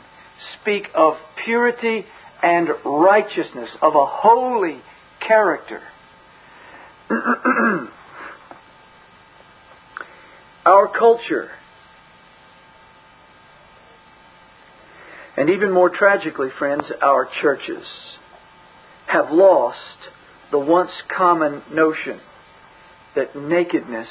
speak 0.62 0.88
of 0.96 1.16
purity 1.44 2.06
and 2.42 2.70
righteousness, 2.86 3.68
of 3.82 3.96
a 3.96 4.06
holy 4.06 4.80
character. 5.20 5.82
our 10.66 10.88
culture, 10.98 11.50
and 15.36 15.50
even 15.50 15.74
more 15.74 15.90
tragically, 15.90 16.52
friends, 16.58 16.86
our 17.02 17.28
churches 17.42 17.84
have 19.08 19.30
lost 19.30 19.78
the 20.52 20.60
once 20.60 20.92
common 21.14 21.64
notion 21.70 22.22
that 23.16 23.36
nakedness 23.36 24.08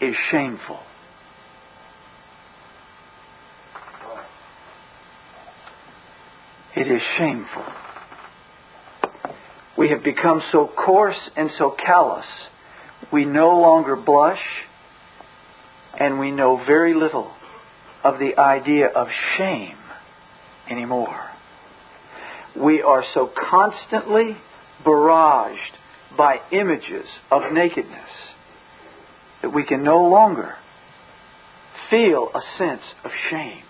is 0.00 0.14
shameful. 0.30 0.80
It 6.76 6.86
is 6.86 7.00
shameful. 7.18 7.64
We 9.76 9.88
have 9.90 10.04
become 10.04 10.42
so 10.52 10.66
coarse 10.68 11.30
and 11.36 11.50
so 11.58 11.70
callous, 11.70 12.26
we 13.12 13.24
no 13.24 13.60
longer 13.60 13.96
blush 13.96 14.42
and 15.98 16.18
we 16.18 16.30
know 16.30 16.62
very 16.64 16.94
little 16.94 17.32
of 18.04 18.18
the 18.18 18.38
idea 18.38 18.86
of 18.86 19.08
shame 19.36 19.76
anymore. 20.70 21.20
We 22.56 22.82
are 22.82 23.04
so 23.14 23.30
constantly 23.50 24.36
barraged 24.84 25.56
by 26.16 26.36
images 26.52 27.06
of 27.30 27.52
nakedness 27.52 28.10
that 29.42 29.50
we 29.50 29.64
can 29.64 29.82
no 29.82 30.02
longer 30.02 30.54
feel 31.88 32.30
a 32.34 32.40
sense 32.58 32.82
of 33.04 33.10
shame. 33.30 33.62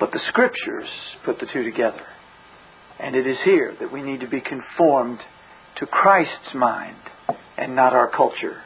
But 0.00 0.12
the 0.12 0.20
Scriptures 0.28 0.88
put 1.24 1.38
the 1.38 1.46
two 1.52 1.62
together. 1.62 2.02
And 2.98 3.14
it 3.14 3.26
is 3.26 3.38
here 3.44 3.74
that 3.80 3.92
we 3.92 4.02
need 4.02 4.20
to 4.20 4.28
be 4.28 4.40
conformed 4.40 5.20
to 5.76 5.86
Christ's 5.86 6.54
mind 6.54 6.96
and 7.56 7.74
not 7.74 7.92
our 7.92 8.10
culture. 8.10 8.60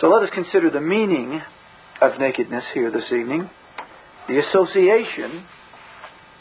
So 0.00 0.08
let 0.08 0.22
us 0.22 0.30
consider 0.32 0.70
the 0.70 0.80
meaning 0.80 1.40
of 2.00 2.18
nakedness 2.18 2.64
here 2.74 2.90
this 2.90 3.12
evening, 3.12 3.48
the 4.28 4.38
association 4.38 5.44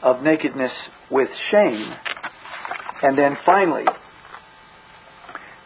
of 0.01 0.23
nakedness 0.23 0.71
with 1.09 1.29
shame, 1.51 1.93
and 3.01 3.17
then 3.17 3.37
finally, 3.45 3.85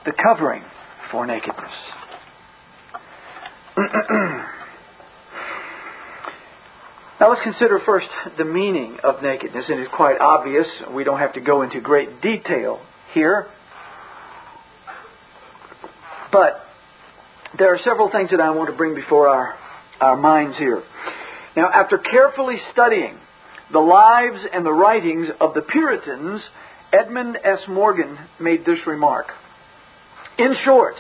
the 0.06 0.14
covering 0.24 0.64
for 1.12 1.26
nakedness. 1.26 1.72
now 7.20 7.30
let's 7.30 7.42
consider 7.44 7.80
first 7.86 8.08
the 8.38 8.46
meaning 8.46 8.98
of 9.04 9.22
nakedness, 9.22 9.66
and 9.68 9.80
it's 9.80 9.94
quite 9.94 10.20
obvious. 10.20 10.66
We 10.94 11.04
don't 11.04 11.20
have 11.20 11.34
to 11.34 11.42
go 11.42 11.62
into 11.64 11.82
great 11.82 12.22
detail 12.22 12.80
here. 13.14 13.48
But 16.32 16.62
there 17.58 17.74
are 17.74 17.80
several 17.84 18.10
things 18.12 18.32
that 18.32 18.42
I 18.42 18.52
want 18.52 18.70
to 18.70 18.76
bring 18.76 18.96
before 18.96 19.28
our, 19.28 19.56
our 20.00 20.18
minds 20.18 20.58
here. 20.58 20.84
Now, 21.56 21.70
after 21.74 21.98
carefully 21.98 22.58
studying 22.74 23.18
the 23.72 23.80
lives 23.80 24.40
and 24.54 24.66
the 24.66 24.74
writings 24.74 25.28
of 25.40 25.54
the 25.54 25.62
Puritans, 25.62 26.42
Edmund 26.98 27.38
S. 27.44 27.60
Morgan 27.68 28.18
made 28.40 28.66
this 28.66 28.80
remark. 28.88 29.28
In 30.38 30.56
short, 30.64 30.96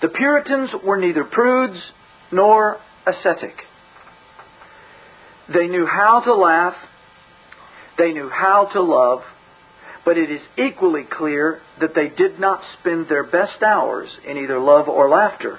the 0.00 0.08
Puritans 0.08 0.70
were 0.84 0.98
neither 0.98 1.24
prudes 1.24 1.78
nor 2.30 2.78
ascetic. 3.06 3.54
They 5.52 5.66
knew 5.66 5.86
how 5.86 6.20
to 6.24 6.34
laugh, 6.34 6.74
they 7.98 8.12
knew 8.12 8.28
how 8.28 8.68
to 8.72 8.82
love, 8.82 9.20
but 10.04 10.18
it 10.18 10.30
is 10.30 10.40
equally 10.58 11.04
clear 11.04 11.60
that 11.80 11.94
they 11.94 12.08
did 12.08 12.40
not 12.40 12.60
spend 12.80 13.08
their 13.08 13.24
best 13.24 13.62
hours 13.62 14.08
in 14.26 14.36
either 14.36 14.58
love 14.58 14.88
or 14.88 15.08
laughter. 15.08 15.58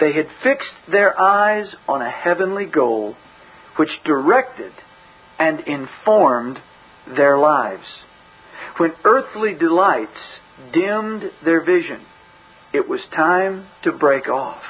They 0.00 0.12
had 0.12 0.26
fixed 0.42 0.90
their 0.90 1.18
eyes 1.20 1.66
on 1.88 2.02
a 2.02 2.10
heavenly 2.10 2.66
goal 2.66 3.16
which 3.76 3.90
directed 4.04 4.72
and 5.38 5.60
informed 5.60 6.58
their 7.06 7.38
lives. 7.38 7.84
When 8.78 8.92
earthly 9.04 9.54
delights 9.54 10.18
dimmed 10.72 11.22
their 11.44 11.64
vision, 11.64 12.00
it 12.72 12.88
was 12.88 13.00
time 13.14 13.66
to 13.84 13.92
break 13.92 14.28
off. 14.28 14.62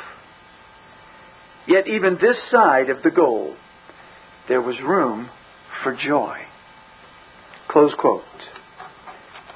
Yet, 1.66 1.88
even 1.88 2.14
this 2.14 2.36
side 2.50 2.90
of 2.90 3.02
the 3.02 3.10
goal, 3.10 3.56
there 4.48 4.60
was 4.60 4.76
room 4.80 5.30
for 5.82 5.96
joy. 5.96 6.38
Close 7.68 7.92
quote. 7.98 8.22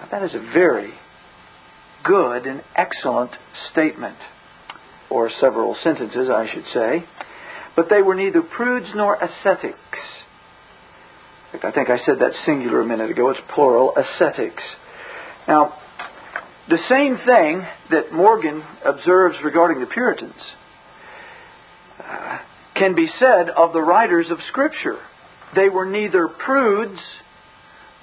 Now, 0.01 0.09
that 0.11 0.23
is 0.25 0.35
a 0.35 0.53
very 0.53 0.93
good 2.05 2.47
and 2.47 2.63
excellent 2.75 3.31
statement, 3.71 4.17
or 5.09 5.31
several 5.41 5.77
sentences, 5.85 6.29
I 6.29 6.49
should 6.53 6.65
say. 6.75 7.05
But 7.77 7.89
they 7.89 8.03
were 8.03 8.15
neither 8.17 8.43
prudes 8.43 8.89
nor 8.95 9.17
ascetics. 9.17 9.77
I 11.53 11.73
think 11.73 11.91
I 11.91 11.99
said 12.07 12.21
that 12.21 12.33
singular 12.47 12.81
a 12.81 12.87
minute 12.87 13.11
ago. 13.11 13.31
It's 13.31 13.41
plural, 13.55 13.93
ascetics. 13.97 14.63
Now, 15.49 15.75
the 16.69 16.79
same 16.89 17.17
thing 17.27 17.67
that 17.91 18.13
Morgan 18.13 18.63
observes 18.85 19.37
regarding 19.43 19.81
the 19.81 19.87
Puritans 19.87 20.41
uh, 21.99 22.39
can 22.77 22.95
be 22.95 23.09
said 23.19 23.51
of 23.51 23.73
the 23.73 23.83
writers 23.83 24.27
of 24.31 24.39
Scripture. 24.49 24.99
They 25.57 25.69
were 25.69 25.87
neither 25.87 26.29
prudes 26.29 27.01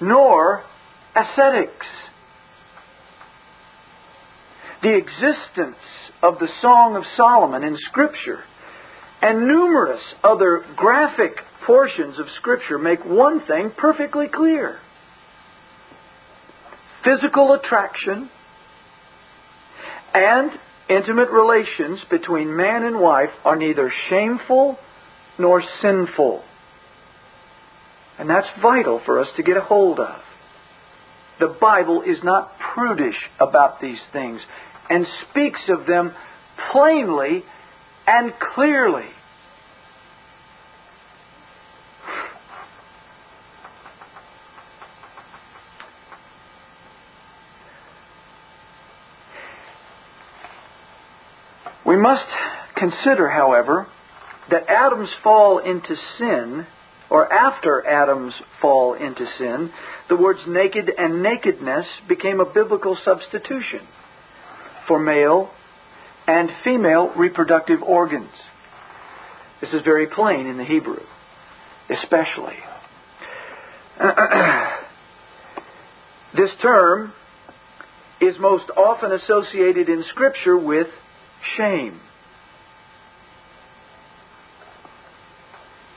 nor 0.00 0.62
ascetics. 1.16 1.86
The 4.82 4.94
existence 4.94 5.82
of 6.22 6.38
the 6.38 6.48
Song 6.60 6.96
of 6.96 7.04
Solomon 7.16 7.64
in 7.64 7.76
Scripture 7.88 8.44
and 9.20 9.46
numerous 9.46 10.00
other 10.22 10.64
graphic 10.76 11.32
portions 11.66 12.18
of 12.18 12.26
Scripture 12.36 12.78
make 12.78 13.04
one 13.04 13.40
thing 13.46 13.72
perfectly 13.76 14.26
clear 14.28 14.78
physical 17.04 17.52
attraction 17.54 18.28
and 20.14 20.50
intimate 20.88 21.30
relations 21.30 22.00
between 22.10 22.56
man 22.56 22.84
and 22.84 22.98
wife 22.98 23.30
are 23.44 23.56
neither 23.56 23.92
shameful 24.08 24.78
nor 25.38 25.62
sinful. 25.82 26.42
And 28.18 28.28
that's 28.28 28.48
vital 28.60 29.00
for 29.04 29.20
us 29.20 29.28
to 29.36 29.42
get 29.42 29.56
a 29.56 29.60
hold 29.60 30.00
of. 30.00 30.16
The 31.38 31.56
Bible 31.60 32.02
is 32.02 32.18
not 32.24 32.52
prudish 32.74 33.16
about 33.40 33.80
these 33.80 34.00
things 34.12 34.40
and 34.90 35.06
speaks 35.30 35.60
of 35.68 35.86
them 35.86 36.12
plainly 36.72 37.44
and 38.08 38.32
clearly. 38.54 39.04
We 51.84 51.96
must 51.96 52.24
consider, 52.76 53.28
however, 53.28 53.86
that 54.50 54.68
Adam's 54.68 55.10
fall 55.22 55.58
into 55.58 55.94
sin, 56.18 56.66
or 57.10 57.30
after 57.30 57.86
Adam's 57.86 58.34
fall 58.62 58.94
into 58.94 59.26
sin, 59.36 59.70
the 60.08 60.16
words 60.16 60.40
naked 60.48 60.90
and 60.96 61.22
nakedness 61.22 61.86
became 62.08 62.40
a 62.40 62.50
biblical 62.50 62.96
substitution 63.04 63.86
for 64.86 64.98
male 64.98 65.50
and 66.28 66.50
female 66.62 67.10
reproductive 67.16 67.82
organs. 67.82 68.30
This 69.62 69.72
is 69.72 69.80
very 69.82 70.06
plain 70.06 70.46
in 70.46 70.58
the 70.58 70.64
Hebrew, 70.64 71.00
especially. 71.90 72.56
this 76.36 76.50
term 76.62 77.12
is 78.20 78.34
most 78.38 78.70
often 78.76 79.12
associated 79.12 79.88
in 79.88 80.04
Scripture 80.10 80.56
with 80.56 80.88
shame. 81.56 81.98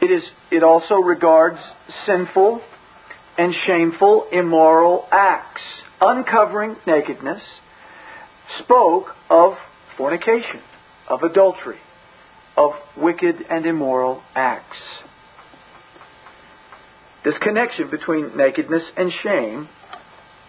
It, 0.01 0.09
is, 0.09 0.23
it 0.49 0.63
also 0.63 0.95
regards 0.95 1.59
sinful 2.07 2.61
and 3.37 3.53
shameful 3.67 4.27
immoral 4.31 5.05
acts. 5.11 5.61
Uncovering 5.99 6.77
nakedness 6.87 7.41
spoke 8.63 9.07
of 9.29 9.53
fornication, 9.97 10.61
of 11.07 11.23
adultery, 11.23 11.79
of 12.57 12.71
wicked 12.97 13.35
and 13.49 13.65
immoral 13.65 14.21
acts. 14.35 14.77
This 17.23 17.35
connection 17.41 17.89
between 17.89 18.35
nakedness 18.35 18.83
and 18.97 19.11
shame 19.23 19.69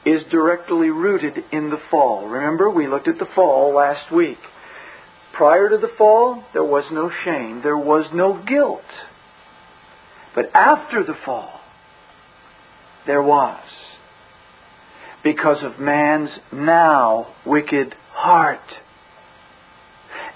is 0.05 0.22
directly 0.31 0.90
rooted 0.90 1.44
in 1.52 1.70
the 1.70 1.81
fall. 1.90 2.26
Remember, 2.26 2.70
we 2.70 2.88
looked 2.88 3.09
at 3.09 3.18
the 3.18 3.28
fall 3.35 3.74
last 3.74 4.11
week. 4.12 4.38
Prior 5.35 5.68
to 5.68 5.78
the 5.78 5.90
fall, 5.96 6.44
there 6.52 6.64
was 6.64 6.85
no 6.90 7.11
shame, 7.24 7.61
there 7.62 7.76
was 7.76 8.07
no 8.12 8.42
guilt. 8.46 8.83
But 10.35 10.50
after 10.55 11.05
the 11.05 11.16
fall, 11.24 11.61
there 13.07 13.22
was. 13.22 13.62
Because 15.22 15.62
of 15.62 15.78
man's 15.78 16.31
now 16.52 17.28
wicked 17.46 17.94
heart. 18.12 18.61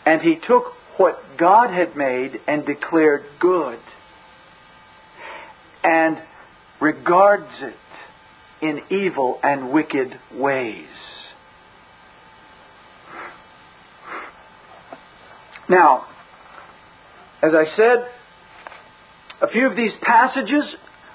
And 0.06 0.22
he 0.22 0.36
took 0.36 0.72
what 0.96 1.18
God 1.36 1.70
had 1.70 1.96
made 1.96 2.40
and 2.46 2.64
declared 2.64 3.24
good 3.40 3.80
and 5.82 6.22
regards 6.80 7.50
it 7.60 7.74
in 8.62 8.80
evil 8.90 9.38
and 9.42 9.72
wicked 9.72 10.18
ways. 10.32 10.88
Now, 15.68 16.06
as 17.42 17.52
I 17.52 17.64
said, 17.76 18.08
a 19.42 19.48
few 19.48 19.68
of 19.68 19.76
these 19.76 19.92
passages 20.00 20.64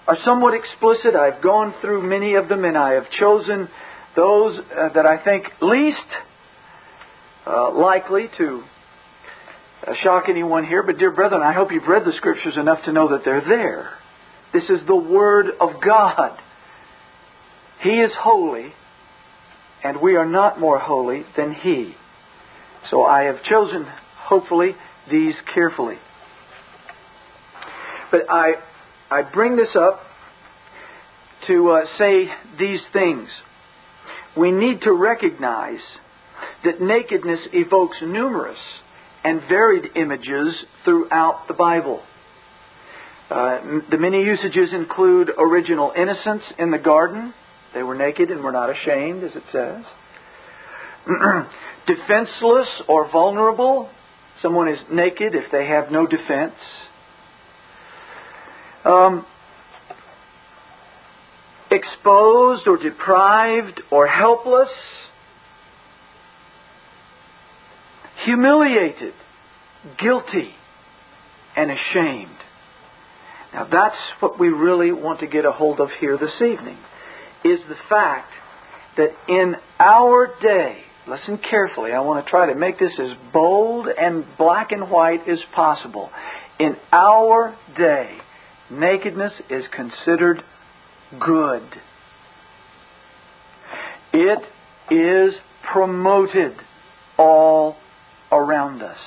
are 0.07 0.17
somewhat 0.25 0.53
explicit. 0.53 1.15
I've 1.15 1.41
gone 1.41 1.73
through 1.81 2.03
many 2.07 2.35
of 2.35 2.49
them 2.49 2.65
and 2.65 2.77
I 2.77 2.93
have 2.93 3.09
chosen 3.17 3.69
those 4.15 4.59
uh, 4.59 4.89
that 4.93 5.05
I 5.05 5.23
think 5.23 5.45
least 5.61 5.97
uh, 7.47 7.71
likely 7.71 8.29
to 8.37 8.63
shock 10.03 10.25
anyone 10.29 10.65
here, 10.65 10.83
but 10.83 10.97
dear 10.97 11.11
brethren, 11.11 11.41
I 11.41 11.53
hope 11.53 11.71
you've 11.71 11.87
read 11.87 12.05
the 12.05 12.13
scriptures 12.17 12.57
enough 12.57 12.83
to 12.85 12.91
know 12.91 13.09
that 13.09 13.21
they're 13.25 13.41
there. 13.41 13.89
This 14.53 14.63
is 14.63 14.85
the 14.85 14.95
Word 14.95 15.47
of 15.59 15.81
God. 15.83 16.37
He 17.81 17.89
is 17.89 18.11
holy, 18.17 18.73
and 19.83 20.01
we 20.01 20.15
are 20.15 20.25
not 20.25 20.59
more 20.59 20.77
holy 20.77 21.25
than 21.35 21.53
He. 21.53 21.95
So 22.89 23.03
I 23.03 23.23
have 23.23 23.43
chosen, 23.43 23.87
hopefully, 24.17 24.75
these 25.09 25.35
carefully. 25.53 25.97
But 28.11 28.21
I, 28.29 28.53
I 29.09 29.21
bring 29.23 29.55
this 29.55 29.75
up 29.75 30.01
to 31.47 31.71
uh, 31.71 31.85
say 31.97 32.25
these 32.59 32.81
things. 32.93 33.29
We 34.37 34.51
need 34.51 34.81
to 34.81 34.91
recognize 34.91 35.79
that 36.63 36.81
nakedness 36.81 37.39
evokes 37.53 37.97
numerous 38.01 38.59
and 39.23 39.41
varied 39.47 39.95
images 39.95 40.55
throughout 40.83 41.47
the 41.47 41.53
Bible. 41.53 42.01
Uh, 43.29 43.79
the 43.89 43.97
many 43.97 44.23
usages 44.23 44.73
include 44.73 45.31
original 45.37 45.93
innocence 45.95 46.43
in 46.59 46.71
the 46.71 46.77
garden. 46.77 47.33
They 47.73 47.83
were 47.83 47.95
naked 47.95 48.29
and 48.29 48.43
were 48.43 48.51
not 48.51 48.69
ashamed, 48.69 49.23
as 49.23 49.31
it 49.35 49.43
says. 49.51 49.85
Defenseless 51.87 52.67
or 52.87 53.09
vulnerable. 53.09 53.89
Someone 54.41 54.67
is 54.67 54.79
naked 54.91 55.33
if 55.33 55.51
they 55.51 55.67
have 55.67 55.91
no 55.91 56.05
defense. 56.07 56.55
Um, 58.83 59.25
exposed 61.71 62.67
or 62.67 62.77
deprived 62.77 63.81
or 63.91 64.07
helpless. 64.07 64.69
Humiliated, 68.25 69.13
guilty, 69.97 70.51
and 71.55 71.71
ashamed. 71.71 72.37
Now 73.53 73.67
that's 73.71 73.95
what 74.19 74.39
we 74.39 74.49
really 74.49 74.91
want 74.91 75.19
to 75.21 75.27
get 75.27 75.45
a 75.45 75.51
hold 75.51 75.79
of 75.79 75.89
here 75.99 76.17
this 76.17 76.35
evening, 76.35 76.77
is 77.43 77.59
the 77.67 77.75
fact 77.89 78.31
that 78.97 79.09
in 79.27 79.55
our 79.79 80.27
day, 80.41 80.83
listen 81.07 81.37
carefully, 81.37 81.91
I 81.91 82.01
want 82.01 82.23
to 82.23 82.29
try 82.29 82.51
to 82.51 82.55
make 82.55 82.77
this 82.77 82.93
as 82.99 83.11
bold 83.33 83.87
and 83.87 84.25
black 84.37 84.71
and 84.71 84.89
white 84.89 85.27
as 85.27 85.39
possible. 85.55 86.11
In 86.59 86.75
our 86.91 87.55
day, 87.75 88.17
nakedness 88.69 89.33
is 89.49 89.65
considered 89.75 90.43
good. 91.19 91.63
It 94.13 94.43
is 94.91 95.33
promoted 95.71 96.55
all 97.17 97.77
around 98.31 98.81
us. 98.81 98.99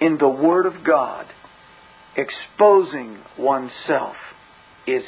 In 0.00 0.18
the 0.18 0.28
Word 0.28 0.66
of 0.66 0.84
God, 0.84 1.26
exposing 2.16 3.18
oneself 3.38 4.16
is 4.86 5.02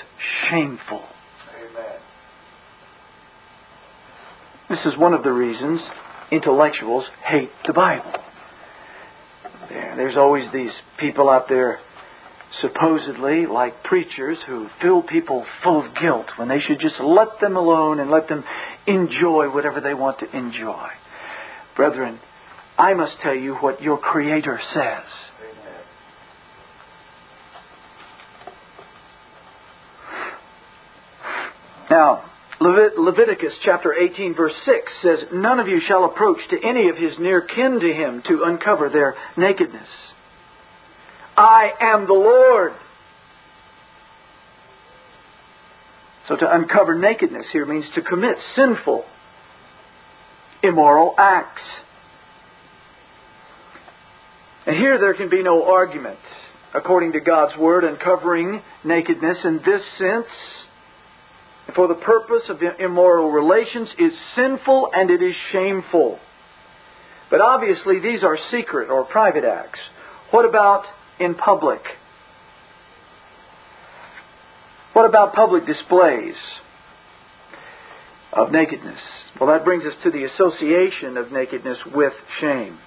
shameful. 0.48 1.02
Amen. 1.58 1.98
This 4.70 4.78
is 4.86 4.98
one 4.98 5.14
of 5.14 5.22
the 5.22 5.32
reasons 5.32 5.80
intellectuals 6.30 7.04
hate 7.24 7.50
the 7.66 7.72
Bible. 7.72 8.12
There's 9.68 10.16
always 10.16 10.44
these 10.52 10.72
people 10.98 11.28
out 11.28 11.48
there 11.48 11.78
supposedly 12.60 13.46
like 13.46 13.82
preachers 13.82 14.38
who 14.46 14.68
fill 14.80 15.02
people 15.02 15.44
full 15.62 15.84
of 15.84 15.94
guilt 16.00 16.26
when 16.36 16.48
they 16.48 16.60
should 16.60 16.78
just 16.80 17.00
let 17.00 17.40
them 17.40 17.56
alone 17.56 17.98
and 18.00 18.10
let 18.10 18.28
them 18.28 18.44
enjoy 18.86 19.48
whatever 19.52 19.80
they 19.80 19.94
want 19.94 20.20
to 20.20 20.36
enjoy. 20.36 20.88
Brethren, 21.76 22.20
I 22.76 22.94
must 22.94 23.14
tell 23.22 23.34
you 23.34 23.54
what 23.56 23.82
your 23.82 23.98
Creator 23.98 24.60
says. 24.72 25.04
Now, 31.90 32.24
Levit- 32.60 32.98
Leviticus 32.98 33.52
chapter 33.62 33.92
18, 33.92 34.34
verse 34.34 34.54
6 34.64 34.92
says, 35.02 35.18
None 35.32 35.60
of 35.60 35.68
you 35.68 35.80
shall 35.86 36.04
approach 36.04 36.38
to 36.50 36.56
any 36.66 36.88
of 36.88 36.96
his 36.96 37.18
near 37.18 37.42
kin 37.42 37.78
to 37.80 37.92
him 37.92 38.22
to 38.28 38.42
uncover 38.44 38.88
their 38.88 39.14
nakedness. 39.36 39.88
I 41.36 41.72
am 41.80 42.06
the 42.06 42.14
Lord. 42.14 42.72
So 46.28 46.36
to 46.36 46.54
uncover 46.54 46.96
nakedness 46.98 47.46
here 47.52 47.66
means 47.66 47.84
to 47.96 48.02
commit 48.02 48.36
sinful, 48.56 49.04
immoral 50.62 51.14
acts. 51.18 51.62
And 54.66 54.76
here 54.76 54.98
there 54.98 55.14
can 55.14 55.28
be 55.28 55.42
no 55.42 55.64
argument. 55.64 56.18
According 56.74 57.12
to 57.12 57.20
God's 57.20 57.56
Word, 57.58 57.84
uncovering 57.84 58.60
nakedness 58.84 59.38
in 59.44 59.58
this 59.58 59.82
sense, 59.98 60.26
for 61.74 61.88
the 61.88 61.94
purpose 61.94 62.42
of 62.48 62.60
immoral 62.78 63.30
relations, 63.30 63.88
is 63.98 64.12
sinful 64.36 64.90
and 64.92 65.10
it 65.10 65.22
is 65.22 65.34
shameful. 65.52 66.18
But 67.30 67.40
obviously, 67.40 68.00
these 68.00 68.22
are 68.22 68.38
secret 68.50 68.90
or 68.90 69.04
private 69.04 69.44
acts. 69.44 69.78
What 70.30 70.48
about 70.48 70.84
in 71.18 71.34
public? 71.34 71.80
What 74.92 75.08
about 75.08 75.34
public 75.34 75.66
displays 75.66 76.36
of 78.32 78.52
nakedness? 78.52 79.00
Well, 79.40 79.50
that 79.50 79.64
brings 79.64 79.84
us 79.84 79.94
to 80.04 80.10
the 80.10 80.24
association 80.24 81.16
of 81.16 81.32
nakedness 81.32 81.78
with 81.92 82.12
shame. 82.40 82.78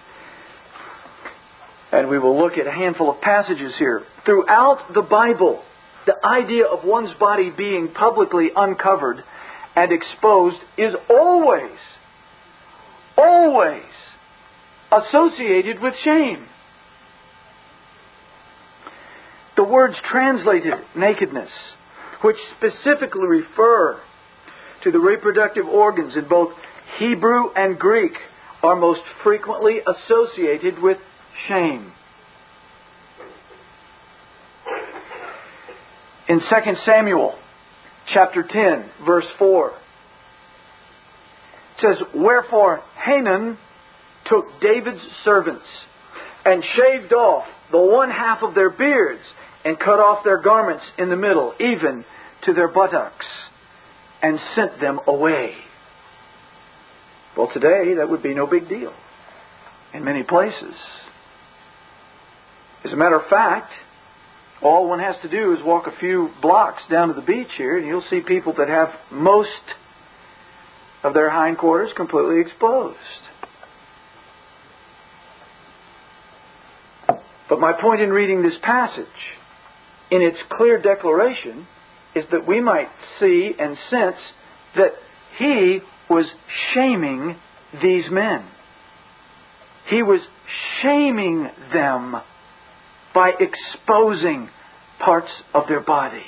And 1.91 2.09
we 2.09 2.19
will 2.19 2.37
look 2.37 2.57
at 2.57 2.67
a 2.67 2.71
handful 2.71 3.09
of 3.09 3.21
passages 3.21 3.73
here. 3.79 4.03
Throughout 4.25 4.93
the 4.93 5.01
Bible, 5.01 5.63
the 6.05 6.15
idea 6.25 6.65
of 6.65 6.83
one's 6.83 7.13
body 7.19 7.49
being 7.49 7.89
publicly 7.93 8.49
uncovered 8.55 9.23
and 9.75 9.91
exposed 9.91 10.57
is 10.77 10.93
always, 11.09 11.77
always 13.17 13.83
associated 14.91 15.81
with 15.81 15.93
shame. 16.03 16.45
The 19.55 19.63
words 19.63 19.95
translated 20.11 20.73
nakedness, 20.95 21.49
which 22.21 22.37
specifically 22.57 23.27
refer 23.27 23.99
to 24.83 24.91
the 24.91 24.99
reproductive 24.99 25.65
organs 25.65 26.15
in 26.15 26.27
both 26.27 26.53
Hebrew 26.99 27.51
and 27.55 27.77
Greek, 27.77 28.13
are 28.63 28.75
most 28.75 29.01
frequently 29.23 29.79
associated 29.85 30.81
with 30.81 30.97
shame. 31.47 31.91
In 36.29 36.39
2 36.39 36.45
Samuel 36.85 37.35
chapter 38.13 38.43
10, 38.43 38.89
verse 39.05 39.25
4, 39.39 39.69
it 39.69 39.73
says, 41.81 41.97
Wherefore 42.13 42.81
Hanun 42.95 43.57
took 44.25 44.45
David's 44.61 45.01
servants 45.23 45.65
and 46.43 46.63
shaved 46.75 47.13
off 47.13 47.45
the 47.71 47.79
one 47.79 48.09
half 48.09 48.41
of 48.41 48.55
their 48.55 48.69
beards 48.69 49.21
and 49.63 49.79
cut 49.79 49.99
off 49.99 50.23
their 50.23 50.41
garments 50.41 50.83
in 50.97 51.09
the 51.09 51.15
middle, 51.15 51.53
even 51.59 52.05
to 52.45 52.53
their 52.53 52.67
buttocks, 52.67 53.25
and 54.21 54.39
sent 54.55 54.79
them 54.79 54.99
away. 55.07 55.53
Well, 57.37 57.49
today 57.53 57.95
that 57.97 58.09
would 58.09 58.23
be 58.23 58.33
no 58.33 58.47
big 58.47 58.67
deal 58.67 58.93
in 59.93 60.03
many 60.03 60.23
places. 60.23 60.73
As 62.85 62.93
a 62.93 62.95
matter 62.95 63.15
of 63.15 63.27
fact, 63.29 63.71
all 64.61 64.87
one 64.87 64.99
has 64.99 65.15
to 65.21 65.29
do 65.29 65.53
is 65.53 65.59
walk 65.63 65.87
a 65.87 65.99
few 65.99 66.29
blocks 66.41 66.81
down 66.89 67.09
to 67.09 67.13
the 67.13 67.21
beach 67.21 67.49
here, 67.57 67.77
and 67.77 67.85
you'll 67.85 68.03
see 68.09 68.21
people 68.21 68.53
that 68.57 68.69
have 68.69 68.89
most 69.11 69.49
of 71.03 71.13
their 71.13 71.29
hindquarters 71.29 71.91
completely 71.95 72.41
exposed. 72.41 72.97
But 77.49 77.59
my 77.59 77.73
point 77.73 78.01
in 78.01 78.09
reading 78.09 78.41
this 78.41 78.57
passage, 78.61 79.05
in 80.11 80.21
its 80.21 80.37
clear 80.51 80.81
declaration, 80.81 81.67
is 82.15 82.25
that 82.31 82.47
we 82.47 82.59
might 82.59 82.89
see 83.19 83.53
and 83.57 83.77
sense 83.89 84.17
that 84.75 84.93
he 85.37 85.79
was 86.09 86.25
shaming 86.73 87.35
these 87.81 88.05
men. 88.09 88.45
He 89.89 90.03
was 90.03 90.21
shaming 90.81 91.49
them 91.71 92.17
by 93.17 93.31
exposing 93.39 94.47
parts 95.03 95.31
of 95.55 95.63
their 95.67 95.79
body. 95.79 96.21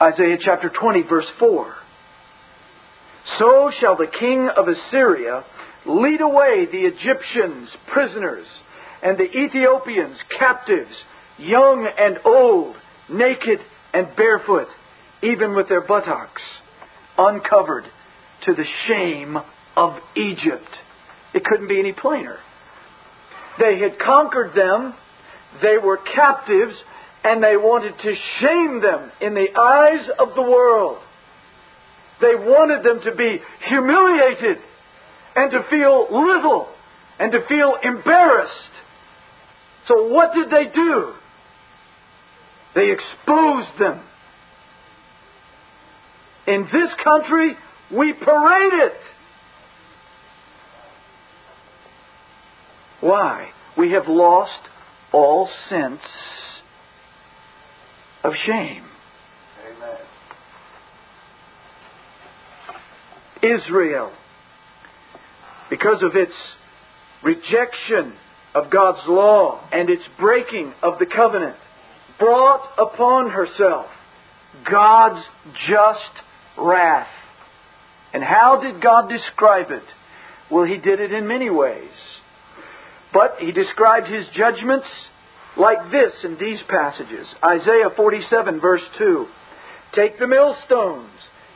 Isaiah 0.00 0.36
chapter 0.40 0.70
20, 0.70 1.02
verse 1.02 1.26
4. 1.40 1.74
So 3.40 3.72
shall 3.80 3.96
the 3.96 4.06
king 4.06 4.48
of 4.56 4.68
Assyria 4.68 5.42
lead 5.84 6.20
away 6.20 6.68
the 6.70 6.86
Egyptians 6.86 7.70
prisoners 7.92 8.46
and 9.02 9.18
the 9.18 9.36
Ethiopians 9.36 10.16
captives, 10.38 10.94
young 11.38 11.90
and 11.98 12.18
old, 12.24 12.76
naked 13.10 13.58
and 13.94 14.14
barefoot, 14.16 14.68
even 15.24 15.56
with 15.56 15.68
their 15.68 15.84
buttocks 15.84 16.42
uncovered 17.18 17.86
to 18.44 18.54
the 18.54 18.64
shame 18.86 19.36
of 19.76 19.94
Egypt. 20.14 20.70
It 21.34 21.44
couldn't 21.44 21.66
be 21.66 21.80
any 21.80 21.92
plainer. 21.92 22.38
They 23.58 23.78
had 23.78 23.98
conquered 23.98 24.54
them, 24.54 24.94
they 25.62 25.78
were 25.78 25.98
captives, 25.98 26.74
and 27.24 27.42
they 27.42 27.56
wanted 27.56 27.94
to 27.98 28.14
shame 28.40 28.80
them 28.80 29.10
in 29.20 29.34
the 29.34 29.48
eyes 29.58 30.08
of 30.18 30.34
the 30.34 30.42
world. 30.42 30.98
They 32.20 32.34
wanted 32.34 32.84
them 32.84 33.00
to 33.04 33.16
be 33.16 33.40
humiliated 33.68 34.58
and 35.34 35.50
to 35.50 35.64
feel 35.68 36.06
little 36.10 36.68
and 37.18 37.32
to 37.32 37.38
feel 37.48 37.76
embarrassed. 37.82 38.52
So 39.88 40.08
what 40.08 40.34
did 40.34 40.50
they 40.50 40.72
do? 40.72 41.12
They 42.74 42.92
exposed 42.92 43.78
them. 43.78 44.02
In 46.46 46.68
this 46.72 46.90
country, 47.02 47.56
we 47.92 48.12
parade 48.12 48.72
it. 48.72 48.94
Why? 53.06 53.50
We 53.78 53.92
have 53.92 54.08
lost 54.08 54.58
all 55.12 55.48
sense 55.68 56.00
of 58.24 58.32
shame. 58.44 58.82
Amen. 59.64 59.96
Israel, 63.60 64.10
because 65.70 66.02
of 66.02 66.16
its 66.16 66.32
rejection 67.22 68.14
of 68.56 68.70
God's 68.70 69.06
law 69.06 69.60
and 69.70 69.88
its 69.88 70.02
breaking 70.18 70.74
of 70.82 70.98
the 70.98 71.06
covenant, 71.06 71.54
brought 72.18 72.68
upon 72.76 73.30
herself 73.30 73.86
God's 74.68 75.24
just 75.68 76.24
wrath. 76.58 77.06
And 78.12 78.24
how 78.24 78.60
did 78.60 78.82
God 78.82 79.08
describe 79.08 79.70
it? 79.70 79.84
Well, 80.50 80.64
He 80.64 80.78
did 80.78 80.98
it 80.98 81.12
in 81.12 81.28
many 81.28 81.50
ways. 81.50 81.90
But 83.12 83.36
He 83.38 83.52
described 83.52 84.06
His 84.06 84.26
judgments 84.34 84.86
like 85.56 85.90
this 85.90 86.12
in 86.24 86.36
these 86.38 86.58
passages 86.68 87.26
Isaiah 87.44 87.90
47, 87.94 88.60
verse 88.60 88.82
2. 88.98 89.26
Take 89.94 90.18
the 90.18 90.26
millstones 90.26 91.10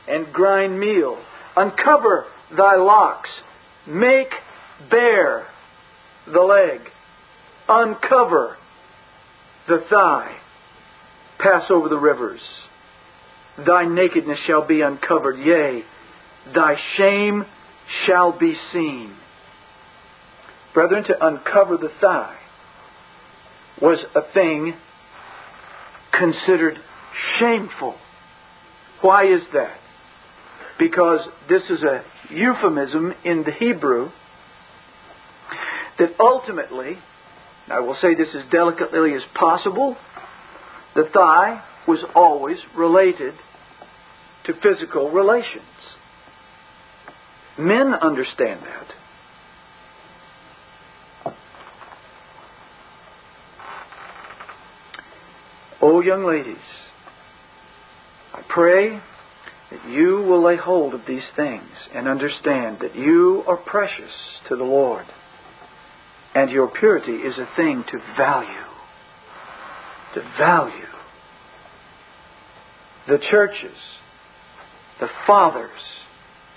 and 0.07 0.31
grind 0.33 0.79
meal, 0.79 1.17
uncover 1.55 2.25
thy 2.55 2.75
locks, 2.75 3.29
make 3.87 4.29
bare 4.89 5.45
the 6.25 6.41
leg, 6.41 6.79
uncover 7.67 8.57
the 9.67 9.83
thigh, 9.89 10.35
pass 11.39 11.63
over 11.69 11.89
the 11.89 11.97
rivers. 11.97 12.41
Thy 13.65 13.85
nakedness 13.85 14.39
shall 14.47 14.65
be 14.65 14.81
uncovered, 14.81 15.37
yea, 15.39 15.83
thy 16.53 16.75
shame 16.97 17.45
shall 18.05 18.37
be 18.37 18.55
seen. 18.73 19.13
Brethren, 20.73 21.03
to 21.05 21.27
uncover 21.27 21.77
the 21.77 21.91
thigh 21.99 22.37
was 23.81 23.99
a 24.15 24.21
thing 24.33 24.73
considered 26.11 26.77
shameful. 27.39 27.95
Why 29.01 29.25
is 29.25 29.41
that? 29.53 29.77
Because 30.79 31.27
this 31.49 31.63
is 31.69 31.83
a 31.83 32.03
euphemism 32.29 33.13
in 33.25 33.43
the 33.43 33.51
Hebrew 33.51 34.09
that 35.99 36.15
ultimately, 36.19 36.97
I 37.67 37.79
will 37.79 37.97
say 38.01 38.15
this 38.15 38.29
as 38.35 38.49
delicately 38.51 39.13
as 39.13 39.21
possible, 39.33 39.97
the 40.95 41.09
thigh 41.13 41.63
was 41.87 41.99
always 42.15 42.57
related 42.75 43.33
to 44.45 44.53
physical 44.53 45.11
relations. 45.11 45.65
Men 47.57 47.93
understand 47.93 48.61
that. 48.61 49.00
Oh, 55.81 56.01
young 56.01 56.25
ladies, 56.25 56.57
I 58.33 58.43
pray 58.47 59.01
that 59.71 59.89
you 59.89 60.17
will 60.17 60.43
lay 60.43 60.55
hold 60.55 60.93
of 60.93 61.01
these 61.07 61.23
things 61.35 61.71
and 61.93 62.07
understand 62.07 62.77
that 62.81 62.95
you 62.95 63.43
are 63.47 63.57
precious 63.57 64.11
to 64.47 64.55
the 64.55 64.63
Lord, 64.63 65.05
and 66.35 66.51
your 66.51 66.67
purity 66.67 67.13
is 67.13 67.37
a 67.37 67.49
thing 67.55 67.83
to 67.89 67.97
value. 68.15 68.49
To 70.13 70.21
value. 70.37 70.85
The 73.07 73.17
churches, 73.31 73.77
the 74.99 75.09
fathers, 75.25 75.71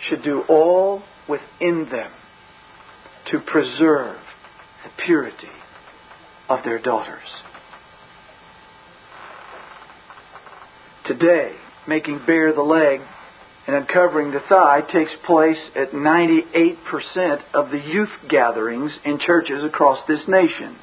should 0.08 0.22
do 0.22 0.42
all 0.50 1.02
within 1.26 1.88
them 1.90 2.10
to 3.30 3.38
preserve 3.40 4.18
the 4.84 5.02
purity 5.06 5.48
of 6.50 6.62
their 6.62 6.78
daughters. 6.78 7.22
Today, 11.06 11.52
making 11.86 12.22
bare 12.26 12.54
the 12.54 12.62
leg 12.62 13.00
and 13.66 13.76
uncovering 13.76 14.30
the 14.30 14.40
thigh 14.48 14.80
takes 14.90 15.10
place 15.26 15.58
at 15.76 15.92
98% 15.92 17.42
of 17.52 17.70
the 17.70 17.78
youth 17.78 18.08
gatherings 18.28 18.90
in 19.04 19.18
churches 19.18 19.64
across 19.64 19.98
this 20.08 20.20
nation. 20.26 20.76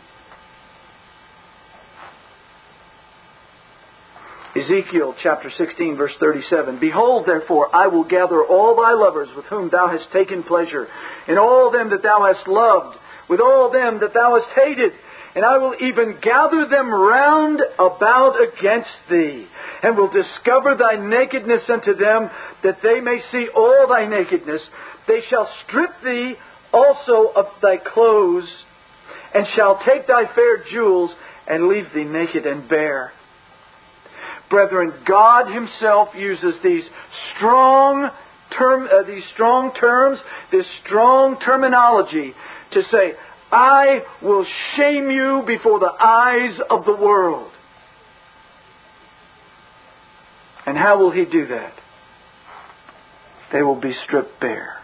Ezekiel 4.56 5.16
chapter 5.24 5.50
16 5.58 5.96
verse 5.96 6.12
37 6.20 6.78
Behold 6.80 7.26
therefore 7.26 7.74
I 7.74 7.88
will 7.88 8.04
gather 8.04 8.44
all 8.44 8.76
thy 8.76 8.92
lovers 8.92 9.30
with 9.36 9.46
whom 9.46 9.70
thou 9.70 9.88
hast 9.88 10.12
taken 10.12 10.44
pleasure 10.44 10.88
and 11.28 11.40
all 11.40 11.72
them 11.72 11.90
that 11.92 12.04
thou 12.04 12.26
hast 12.32 12.46
loved 12.50 12.98
with 13.30 13.40
all 13.40 13.72
them 13.72 14.02
that 14.02 14.14
thou 14.14 14.38
hast 14.38 14.54
hated 14.54 14.92
and 15.36 15.46
I 15.46 15.58
will 15.58 15.76
even 15.80 16.18
gather 16.22 16.68
them 16.70 16.94
round 16.94 17.62
about 17.80 18.36
against 18.42 18.90
thee, 19.10 19.48
and 19.84 19.98
will 19.98 20.12
discover 20.12 20.76
thy 20.76 20.96
nakedness 20.96 21.64
unto 21.70 21.96
them, 21.96 22.30
that 22.64 22.80
they 22.84 23.00
may 23.00 23.22
see 23.32 23.48
all 23.56 23.88
thy 23.90 24.06
nakedness. 24.06 24.62
They 25.08 25.22
shall 25.30 25.50
strip 25.66 25.92
thee 26.04 26.36
also 26.74 27.32
of 27.36 27.46
thy 27.62 27.78
clothes, 27.78 28.48
and 29.34 29.46
shall 29.56 29.80
take 29.86 30.08
thy 30.08 30.26
fair 30.36 30.64
jewels, 30.72 31.12
and 31.48 31.68
leave 31.68 31.88
thee 31.94 32.04
naked 32.04 32.46
and 32.46 32.68
bare. 32.68 33.12
Brethren, 34.50 34.94
God 35.08 35.52
Himself 35.52 36.10
uses 36.14 36.56
these 36.62 36.84
strong 37.36 38.10
term, 38.58 38.88
uh, 38.92 39.04
these 39.08 39.24
strong 39.34 39.74
terms, 39.74 40.20
this 40.52 40.66
strong 40.86 41.40
terminology 41.40 42.34
to 42.74 42.82
say, 42.92 43.14
I 43.52 44.02
will 44.22 44.46
shame 44.78 45.10
you 45.12 45.44
before 45.46 45.80
the 45.80 45.92
eyes 45.92 46.58
of 46.70 46.86
the 46.86 46.96
world. 46.96 47.52
And 50.66 50.78
how 50.78 51.00
will 51.00 51.12
he 51.12 51.26
do 51.26 51.48
that? 51.48 51.74
They 53.52 53.62
will 53.62 53.80
be 53.80 53.94
stripped 54.06 54.40
bare. 54.40 54.78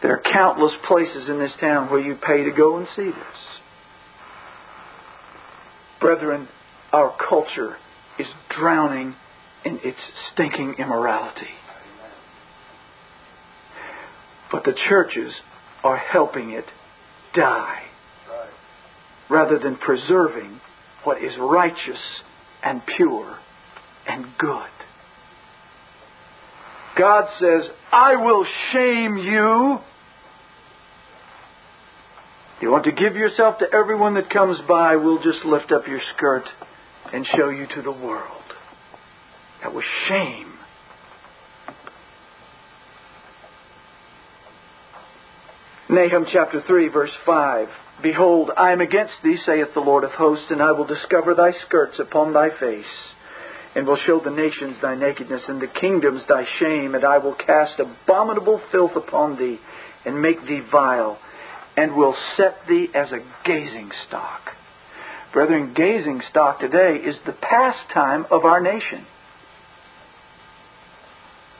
There 0.00 0.12
are 0.12 0.22
countless 0.32 0.72
places 0.88 1.28
in 1.28 1.38
this 1.38 1.52
town 1.60 1.90
where 1.90 2.00
you 2.00 2.16
pay 2.16 2.44
to 2.44 2.50
go 2.50 2.78
and 2.78 2.88
see 2.96 3.04
this. 3.04 3.38
Brethren, 6.00 6.48
our 6.92 7.14
culture 7.28 7.76
is 8.18 8.26
drowning 8.58 9.14
in 9.64 9.78
its 9.84 9.98
stinking 10.32 10.76
immorality. 10.78 11.46
But 14.52 14.64
the 14.64 14.74
churches 14.88 15.32
are 15.82 15.96
helping 15.96 16.50
it 16.50 16.66
die 17.34 17.82
rather 19.30 19.58
than 19.58 19.76
preserving 19.76 20.60
what 21.04 21.22
is 21.22 21.32
righteous 21.40 21.98
and 22.62 22.82
pure 22.96 23.38
and 24.06 24.26
good. 24.38 24.68
God 26.98 27.24
says, 27.40 27.70
I 27.90 28.16
will 28.16 28.44
shame 28.72 29.16
you. 29.16 29.78
You 32.60 32.70
want 32.70 32.84
to 32.84 32.92
give 32.92 33.16
yourself 33.16 33.58
to 33.58 33.66
everyone 33.72 34.14
that 34.14 34.30
comes 34.30 34.58
by, 34.68 34.96
we'll 34.96 35.22
just 35.22 35.44
lift 35.46 35.72
up 35.72 35.88
your 35.88 36.00
skirt 36.14 36.44
and 37.12 37.26
show 37.36 37.48
you 37.48 37.66
to 37.74 37.82
the 37.82 37.90
world. 37.90 38.42
That 39.62 39.72
was 39.74 39.84
shame. 40.08 40.51
Nahum 45.92 46.24
chapter 46.32 46.62
3, 46.66 46.88
verse 46.88 47.10
5. 47.26 47.68
Behold, 48.02 48.50
I 48.56 48.72
am 48.72 48.80
against 48.80 49.12
thee, 49.22 49.36
saith 49.44 49.74
the 49.74 49.80
Lord 49.80 50.04
of 50.04 50.12
hosts, 50.12 50.46
and 50.48 50.62
I 50.62 50.72
will 50.72 50.86
discover 50.86 51.34
thy 51.34 51.52
skirts 51.66 51.98
upon 51.98 52.32
thy 52.32 52.48
face, 52.58 52.86
and 53.74 53.86
will 53.86 53.98
show 54.06 54.18
the 54.18 54.30
nations 54.30 54.78
thy 54.80 54.94
nakedness, 54.94 55.42
and 55.48 55.60
the 55.60 55.66
kingdoms 55.66 56.22
thy 56.26 56.46
shame, 56.58 56.94
and 56.94 57.04
I 57.04 57.18
will 57.18 57.34
cast 57.34 57.78
abominable 57.78 58.58
filth 58.72 58.96
upon 58.96 59.36
thee, 59.36 59.60
and 60.06 60.22
make 60.22 60.40
thee 60.46 60.62
vile, 60.72 61.18
and 61.76 61.94
will 61.94 62.16
set 62.38 62.66
thee 62.66 62.88
as 62.94 63.12
a 63.12 63.22
gazing 63.44 63.90
stock. 64.08 64.40
Brethren, 65.34 65.74
gazing 65.76 66.22
stock 66.30 66.58
today 66.58 67.02
is 67.04 67.16
the 67.26 67.32
pastime 67.34 68.24
of 68.30 68.46
our 68.46 68.62
nation. 68.62 69.04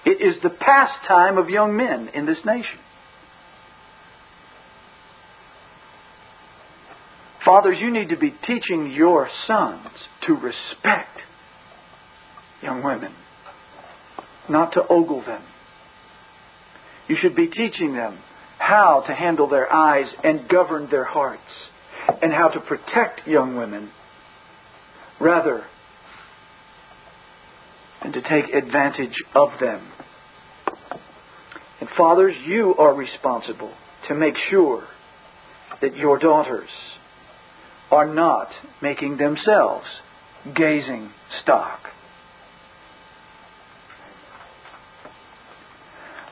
It 0.06 0.22
is 0.22 0.42
the 0.42 0.48
pastime 0.48 1.36
of 1.36 1.50
young 1.50 1.76
men 1.76 2.08
in 2.14 2.24
this 2.24 2.42
nation. 2.46 2.78
Fathers, 7.52 7.76
you 7.82 7.90
need 7.90 8.08
to 8.08 8.16
be 8.16 8.32
teaching 8.46 8.92
your 8.92 9.28
sons 9.46 9.86
to 10.26 10.32
respect 10.32 11.18
young 12.62 12.82
women, 12.82 13.12
not 14.48 14.72
to 14.72 14.80
ogle 14.88 15.20
them. 15.20 15.42
You 17.08 17.16
should 17.20 17.36
be 17.36 17.48
teaching 17.48 17.92
them 17.92 18.18
how 18.56 19.04
to 19.06 19.12
handle 19.12 19.50
their 19.50 19.70
eyes 19.70 20.06
and 20.24 20.48
govern 20.48 20.88
their 20.90 21.04
hearts, 21.04 21.42
and 22.22 22.32
how 22.32 22.48
to 22.48 22.58
protect 22.58 23.28
young 23.28 23.54
women 23.54 23.90
rather 25.20 25.62
than 28.02 28.12
to 28.12 28.22
take 28.22 28.54
advantage 28.54 29.22
of 29.34 29.50
them. 29.60 29.86
And 31.80 31.90
fathers, 31.98 32.34
you 32.46 32.74
are 32.78 32.94
responsible 32.94 33.74
to 34.08 34.14
make 34.14 34.36
sure 34.48 34.84
that 35.82 35.94
your 35.98 36.18
daughters 36.18 36.70
are 37.92 38.12
not 38.12 38.48
making 38.80 39.18
themselves 39.18 39.86
gazing 40.56 41.12
stock. 41.42 41.78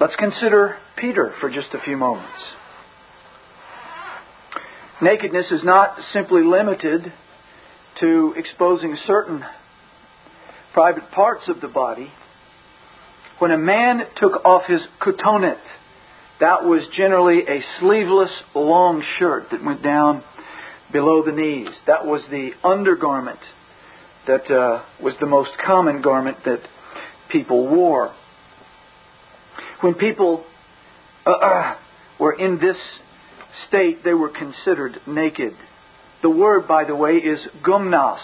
Let's 0.01 0.17
consider 0.19 0.79
Peter 0.97 1.35
for 1.41 1.51
just 1.51 1.69
a 1.75 1.81
few 1.85 1.99
moments. 1.99 2.33
Nakedness 5.03 5.47
is 5.51 5.61
not 5.63 5.97
simply 6.15 6.43
limited 6.43 7.13
to 8.01 8.35
exposing 8.37 8.97
certain 9.07 9.45
private 10.73 11.11
parts 11.11 11.43
of 11.49 11.61
the 11.61 11.69
body. 11.69 12.11
When 13.39 13.51
a 13.51 13.59
man 13.59 14.01
took 14.17 14.45
off 14.47 14.63
his 14.67 14.81
cotonet, 15.01 15.61
that 16.41 16.65
was 16.65 16.81
generally 16.97 17.41
a 17.41 17.61
sleeveless 17.79 18.31
long 18.55 19.05
shirt 19.19 19.51
that 19.51 19.63
went 19.63 19.83
down 19.83 20.23
below 20.93 21.23
the 21.25 21.33
knees. 21.33 21.69
That 21.87 22.07
was 22.07 22.23
the 22.31 22.51
undergarment 22.65 23.39
that 24.27 24.51
uh, 24.51 24.83
was 25.03 25.15
the 25.21 25.27
most 25.27 25.51
common 25.65 26.03
garment 26.03 26.39
that 26.45 26.61
people 27.31 27.69
wore. 27.69 28.15
When 29.81 29.95
people 29.95 30.45
uh, 31.27 31.31
uh, 31.31 31.77
were 32.19 32.33
in 32.33 32.59
this 32.59 32.77
state, 33.69 34.05
they 34.05 34.15
were 34.15 34.29
considered 34.29 35.01
naked. 35.07 35.55
The 36.23 36.31
word, 36.31 36.69
by 36.69 36.85
the 36.85 36.95
way, 36.95 37.17
is 37.17 37.41
gumnos. 37.67 38.21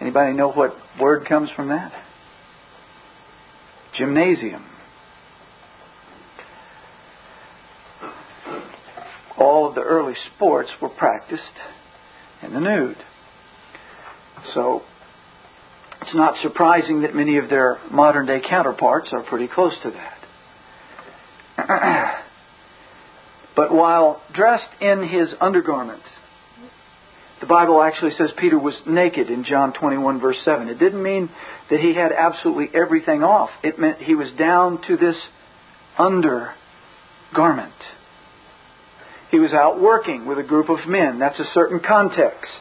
Anybody 0.00 0.32
know 0.32 0.50
what 0.50 0.76
word 1.00 1.26
comes 1.28 1.48
from 1.54 1.68
that? 1.68 1.92
Gymnasium. 3.96 4.64
Sports 10.34 10.70
were 10.80 10.88
practiced 10.88 11.42
in 12.42 12.52
the 12.52 12.60
nude. 12.60 12.96
So 14.54 14.82
it's 16.02 16.14
not 16.14 16.34
surprising 16.42 17.02
that 17.02 17.14
many 17.14 17.38
of 17.38 17.48
their 17.48 17.78
modern 17.90 18.26
day 18.26 18.40
counterparts 18.48 19.08
are 19.12 19.22
pretty 19.22 19.48
close 19.48 19.74
to 19.82 19.90
that. 19.90 20.18
but 23.56 23.72
while 23.72 24.22
dressed 24.34 24.70
in 24.80 25.06
his 25.08 25.28
undergarment, 25.40 26.02
the 27.40 27.46
Bible 27.46 27.82
actually 27.82 28.12
says 28.16 28.30
Peter 28.38 28.58
was 28.58 28.74
naked 28.86 29.28
in 29.28 29.44
John 29.44 29.72
21, 29.72 30.20
verse 30.20 30.36
7. 30.44 30.68
It 30.68 30.78
didn't 30.78 31.02
mean 31.02 31.28
that 31.70 31.80
he 31.80 31.94
had 31.94 32.12
absolutely 32.12 32.68
everything 32.72 33.22
off, 33.22 33.50
it 33.62 33.78
meant 33.78 33.98
he 33.98 34.14
was 34.14 34.28
down 34.38 34.80
to 34.86 34.96
this 34.96 35.16
undergarment. 35.98 37.74
He 39.32 39.40
was 39.40 39.54
out 39.54 39.80
working 39.80 40.26
with 40.26 40.38
a 40.38 40.42
group 40.42 40.68
of 40.68 40.86
men. 40.86 41.18
That's 41.18 41.40
a 41.40 41.50
certain 41.54 41.80
context. 41.80 42.52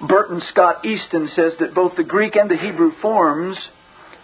Burton 0.00 0.40
Scott 0.50 0.86
Easton 0.86 1.28
says 1.36 1.52
that 1.60 1.74
both 1.74 1.92
the 1.96 2.04
Greek 2.04 2.36
and 2.36 2.50
the 2.50 2.56
Hebrew 2.56 2.92
forms 3.02 3.58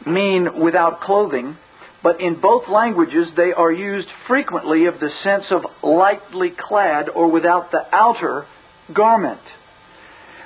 mean 0.06 0.58
without 0.58 1.02
clothing, 1.02 1.58
but 2.02 2.20
in 2.22 2.40
both 2.40 2.66
languages 2.68 3.28
they 3.36 3.52
are 3.52 3.70
used 3.70 4.08
frequently 4.26 4.86
of 4.86 4.98
the 5.00 5.10
sense 5.22 5.44
of 5.50 5.66
lightly 5.82 6.52
clad 6.58 7.10
or 7.10 7.30
without 7.30 7.72
the 7.72 7.82
outer 7.92 8.46
garment. 8.94 9.40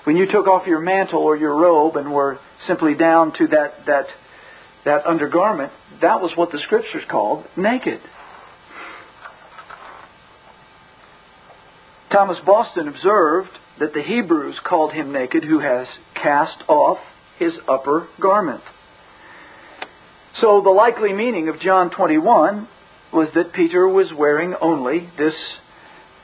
When 0.03 0.17
you 0.17 0.27
took 0.27 0.49
off 0.49 0.67
your 0.67 0.81
mantle 0.81 1.21
or 1.21 1.37
your 1.37 1.55
robe 1.55 1.95
and 1.97 2.13
were 2.13 2.41
simply 2.67 2.95
down 2.95 3.35
to 3.39 3.47
that, 3.49 3.87
that, 3.87 4.07
that 4.85 5.07
undergarment, 5.07 5.71
that 6.01 6.21
was 6.21 6.33
what 6.35 6.51
the 6.51 6.59
scriptures 6.65 7.05
called 7.09 7.45
naked. 7.57 8.01
Thomas 12.11 12.39
Boston 12.45 12.89
observed 12.89 13.51
that 13.79 13.93
the 13.93 14.03
Hebrews 14.03 14.59
called 14.65 14.93
him 14.93 15.13
naked 15.13 15.45
who 15.45 15.61
has 15.61 15.87
cast 16.15 16.57
off 16.69 16.99
his 17.39 17.53
upper 17.69 18.09
garment. 18.21 18.63
So 20.41 20.61
the 20.63 20.71
likely 20.71 21.13
meaning 21.13 21.49
of 21.49 21.61
John 21.61 21.91
21 21.91 22.69
was 23.13 23.29
that 23.35 23.53
Peter 23.53 23.89
was 23.89 24.07
wearing 24.17 24.55
only 24.61 25.11
this 25.19 25.35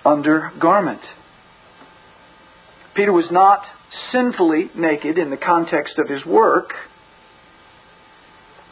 undergarment. 0.04 1.00
Peter 2.94 3.12
was 3.12 3.26
not 3.30 3.62
sinfully 4.12 4.70
naked 4.74 5.18
in 5.18 5.30
the 5.30 5.36
context 5.36 5.98
of 5.98 6.08
his 6.08 6.24
work. 6.24 6.70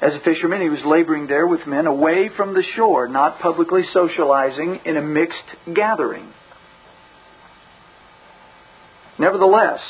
As 0.00 0.14
a 0.14 0.20
fisherman, 0.20 0.60
he 0.60 0.68
was 0.68 0.84
laboring 0.84 1.26
there 1.26 1.46
with 1.46 1.66
men 1.66 1.86
away 1.86 2.28
from 2.36 2.54
the 2.54 2.64
shore, 2.76 3.08
not 3.08 3.40
publicly 3.40 3.82
socializing 3.92 4.80
in 4.84 4.96
a 4.96 5.02
mixed 5.02 5.74
gathering. 5.74 6.32
Nevertheless, 9.18 9.80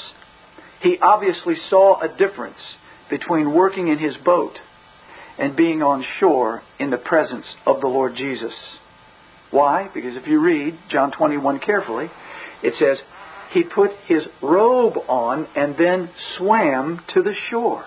he 0.81 0.99
obviously 1.01 1.55
saw 1.71 2.01
a 2.01 2.09
difference 2.17 2.59
between 3.09 3.55
working 3.55 3.89
in 3.89 3.99
his 3.99 4.15
boat 4.25 4.59
and 5.39 5.57
being 5.57 5.83
on 5.83 6.05
shore 6.19 6.63
in 6.79 6.91
the 6.91 6.99
presence 6.99 7.47
of 7.67 7.81
the 7.81 7.87
Lord 7.87 8.15
Jesus. 8.17 8.53
Why? 9.51 9.89
Because 9.93 10.17
if 10.17 10.27
you 10.27 10.41
read 10.41 10.79
John 10.91 11.13
21 11.13 11.61
carefully, 11.61 12.11
it 12.63 12.75
says, 12.79 12.99
He 13.53 13.63
put 13.63 13.91
his 14.07 14.23
robe 14.43 14.95
on 15.09 15.47
and 15.55 15.77
then 15.79 16.11
swam 16.37 17.01
to 17.15 17.23
the 17.23 17.35
shore. 17.51 17.85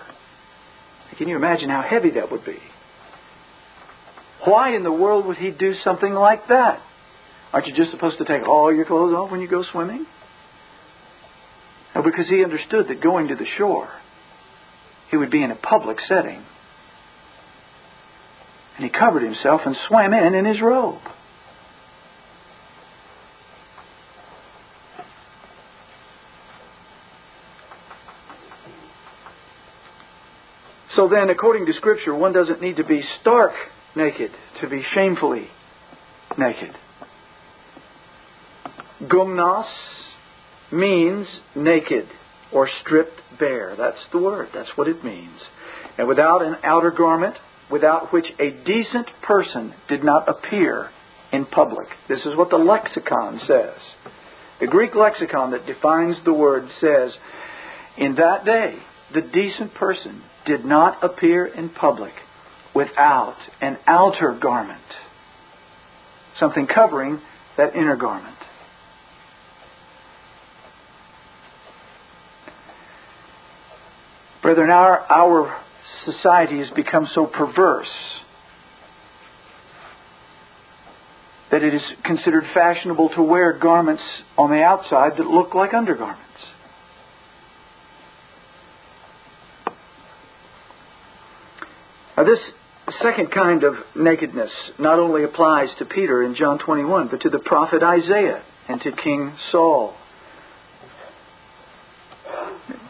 Can 1.18 1.28
you 1.28 1.36
imagine 1.36 1.70
how 1.70 1.82
heavy 1.82 2.10
that 2.12 2.30
would 2.30 2.44
be? 2.44 2.58
Why 4.44 4.76
in 4.76 4.82
the 4.84 4.92
world 4.92 5.26
would 5.26 5.38
he 5.38 5.50
do 5.50 5.74
something 5.82 6.12
like 6.12 6.48
that? 6.48 6.80
Aren't 7.52 7.66
you 7.66 7.74
just 7.74 7.90
supposed 7.90 8.18
to 8.18 8.24
take 8.24 8.46
all 8.46 8.72
your 8.72 8.84
clothes 8.84 9.14
off 9.14 9.30
when 9.30 9.40
you 9.40 9.48
go 9.48 9.64
swimming? 9.72 10.06
Because 12.04 12.28
he 12.28 12.44
understood 12.44 12.88
that 12.88 13.00
going 13.02 13.28
to 13.28 13.36
the 13.36 13.46
shore, 13.56 13.88
he 15.10 15.16
would 15.16 15.30
be 15.30 15.42
in 15.42 15.50
a 15.50 15.56
public 15.56 15.98
setting. 16.06 16.42
And 18.76 18.84
he 18.84 18.90
covered 18.90 19.22
himself 19.22 19.62
and 19.64 19.74
swam 19.88 20.12
in 20.12 20.34
in 20.34 20.44
his 20.44 20.60
robe. 20.60 21.00
So 30.94 31.08
then, 31.08 31.28
according 31.28 31.66
to 31.66 31.72
Scripture, 31.74 32.14
one 32.14 32.32
doesn't 32.32 32.62
need 32.62 32.76
to 32.76 32.84
be 32.84 33.02
stark 33.20 33.52
naked 33.94 34.30
to 34.60 34.68
be 34.68 34.82
shamefully 34.94 35.48
naked. 36.38 36.74
Gumnos 39.02 39.66
means 40.72 41.26
naked 41.54 42.08
or 42.52 42.68
stripped 42.82 43.20
bare. 43.38 43.74
That's 43.76 43.98
the 44.12 44.18
word. 44.18 44.48
That's 44.54 44.70
what 44.76 44.88
it 44.88 45.04
means. 45.04 45.40
And 45.98 46.08
without 46.08 46.42
an 46.42 46.56
outer 46.62 46.90
garment, 46.90 47.36
without 47.70 48.12
which 48.12 48.26
a 48.38 48.50
decent 48.64 49.08
person 49.22 49.74
did 49.88 50.04
not 50.04 50.28
appear 50.28 50.90
in 51.32 51.44
public. 51.46 51.88
This 52.08 52.20
is 52.20 52.36
what 52.36 52.50
the 52.50 52.56
lexicon 52.56 53.40
says. 53.46 53.78
The 54.60 54.66
Greek 54.66 54.94
lexicon 54.94 55.50
that 55.50 55.66
defines 55.66 56.16
the 56.24 56.32
word 56.32 56.68
says, 56.80 57.12
in 57.98 58.14
that 58.16 58.44
day, 58.44 58.76
the 59.14 59.22
decent 59.22 59.74
person 59.74 60.22
did 60.46 60.64
not 60.64 61.02
appear 61.02 61.46
in 61.46 61.70
public 61.70 62.12
without 62.74 63.36
an 63.60 63.78
outer 63.86 64.38
garment, 64.40 64.80
something 66.38 66.66
covering 66.66 67.20
that 67.56 67.74
inner 67.74 67.96
garment. 67.96 68.35
Brethren, 74.46 74.70
our, 74.70 75.00
our 75.10 75.60
society 76.04 76.58
has 76.58 76.68
become 76.76 77.08
so 77.12 77.26
perverse 77.26 77.88
that 81.50 81.64
it 81.64 81.74
is 81.74 81.82
considered 82.04 82.44
fashionable 82.54 83.08
to 83.16 83.24
wear 83.24 83.58
garments 83.58 84.04
on 84.38 84.50
the 84.50 84.62
outside 84.62 85.18
that 85.18 85.26
look 85.26 85.56
like 85.56 85.74
undergarments. 85.74 86.22
Now, 92.16 92.22
this 92.22 92.38
second 93.02 93.32
kind 93.32 93.64
of 93.64 93.74
nakedness 93.96 94.52
not 94.78 95.00
only 95.00 95.24
applies 95.24 95.70
to 95.80 95.84
Peter 95.84 96.22
in 96.22 96.36
John 96.36 96.60
21, 96.60 97.08
but 97.08 97.22
to 97.22 97.30
the 97.30 97.40
prophet 97.40 97.82
Isaiah 97.82 98.44
and 98.68 98.80
to 98.82 98.92
King 98.92 99.32
Saul. 99.50 99.96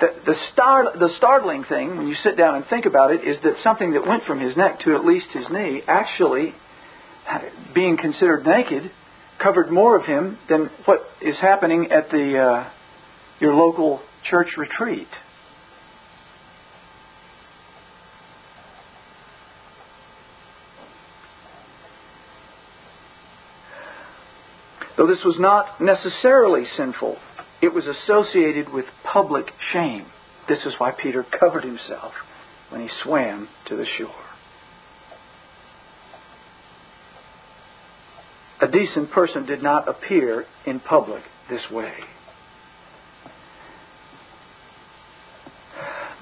The, 0.01 0.09
the, 0.27 0.35
star, 0.53 0.97
the 0.99 1.09
startling 1.17 1.65
thing, 1.65 1.97
when 1.97 2.07
you 2.07 2.17
sit 2.23 2.37
down 2.37 2.57
and 2.57 2.67
think 2.67 2.85
about 2.85 3.13
it, 3.13 3.27
is 3.27 3.37
that 3.45 3.55
something 3.63 3.93
that 3.93 4.07
went 4.07 4.25
from 4.25 4.41
his 4.41 4.57
neck 4.57 4.81
to 4.81 4.95
at 4.95 5.05
least 5.05 5.27
his 5.33 5.45
knee 5.51 5.83
actually, 5.89 6.55
being 7.75 7.97
considered 7.97 8.45
naked, 8.45 8.91
covered 9.43 9.71
more 9.71 9.97
of 9.99 10.05
him 10.05 10.39
than 10.49 10.71
what 10.85 11.01
is 11.23 11.37
happening 11.41 11.91
at 11.91 12.11
the 12.11 12.39
uh, 12.39 12.71
your 13.41 13.55
local 13.55 14.01
church 14.29 14.49
retreat. 14.57 15.09
Though 24.97 25.07
this 25.07 25.23
was 25.25 25.37
not 25.39 25.81
necessarily 25.81 26.65
sinful, 26.77 27.19
it 27.63 27.73
was 27.73 27.85
associated 27.87 28.73
with 28.73 28.85
public 29.03 29.47
shame. 29.73 30.07
This 30.49 30.65
is 30.65 30.75
why 30.79 30.93
Peter 30.93 31.25
covered 31.41 31.65
himself 31.65 32.13
when 32.71 32.81
he 32.81 32.89
swam 33.03 33.49
to 33.67 33.77
the 33.77 33.87
shore. 33.99 34.11
A 38.61 38.69
decent 38.69 39.11
person 39.11 39.47
did 39.47 39.63
not 39.63 39.89
appear 39.89 40.45
in 40.65 40.81
public 40.81 41.23
this 41.51 41.61
way. 41.71 41.93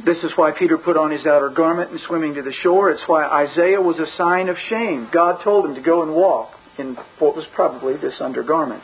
This 0.05 0.18
is 0.18 0.32
why 0.37 0.51
Peter 0.59 0.76
put 0.76 0.97
on 0.97 1.11
his 1.11 1.24
outer 1.24 1.49
garment 1.49 1.91
and 1.91 2.01
swimming 2.07 2.35
to 2.35 2.43
the 2.43 2.53
shore. 2.62 2.91
It's 2.91 3.03
why 3.07 3.24
Isaiah 3.24 3.80
was 3.80 3.99
a 3.99 4.16
sign 4.18 4.49
of 4.49 4.57
shame. 4.68 5.09
God 5.12 5.43
told 5.43 5.64
him 5.64 5.76
to 5.76 5.80
go 5.80 6.03
and 6.03 6.14
walk 6.14 6.51
in 6.76 6.97
what 7.18 7.37
was 7.37 7.47
probably 7.55 7.97
this 7.97 8.14
undergarment. 8.20 8.82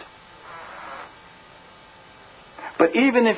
But 2.81 2.97
even 2.97 3.27
if 3.27 3.37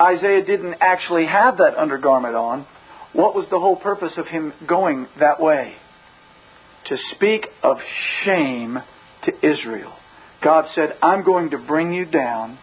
Isaiah 0.00 0.42
didn't 0.42 0.76
actually 0.80 1.26
have 1.26 1.58
that 1.58 1.76
undergarment 1.76 2.34
on, 2.34 2.66
what 3.12 3.34
was 3.34 3.44
the 3.50 3.60
whole 3.60 3.76
purpose 3.76 4.12
of 4.16 4.26
him 4.26 4.54
going 4.66 5.06
that 5.20 5.40
way? 5.40 5.74
To 6.86 6.96
speak 7.14 7.46
of 7.62 7.76
shame 8.24 8.78
to 9.26 9.46
Israel. 9.46 9.92
God 10.42 10.64
said, 10.74 10.96
I'm 11.02 11.22
going 11.22 11.50
to 11.50 11.58
bring 11.58 11.92
you 11.92 12.06
down, 12.06 12.58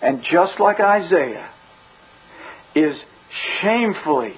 and 0.00 0.22
just 0.22 0.58
like 0.58 0.80
Isaiah 0.80 1.50
is 2.74 2.96
shamefully 3.60 4.36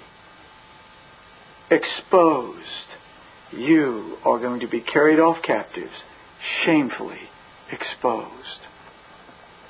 exposed, 1.71 2.59
you 3.53 4.17
are 4.25 4.41
going 4.41 4.61
to 4.61 4.69
be 4.69 4.81
carried 4.81 5.21
off 5.21 5.45
captives 5.45 5.93
shamefully 6.65 7.21
exposed. 7.71 8.35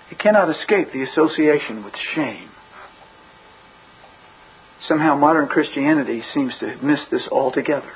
He 0.09 0.17
cannot 0.17 0.51
escape 0.51 0.93
the 0.93 1.03
association 1.03 1.85
with 1.85 1.95
shame. 2.15 2.51
Somehow 4.89 5.17
modern 5.17 5.49
Christianity 5.49 6.23
seems 6.35 6.53
to 6.61 6.69
have 6.69 6.83
missed 6.83 7.11
this 7.11 7.23
altogether. 7.31 7.91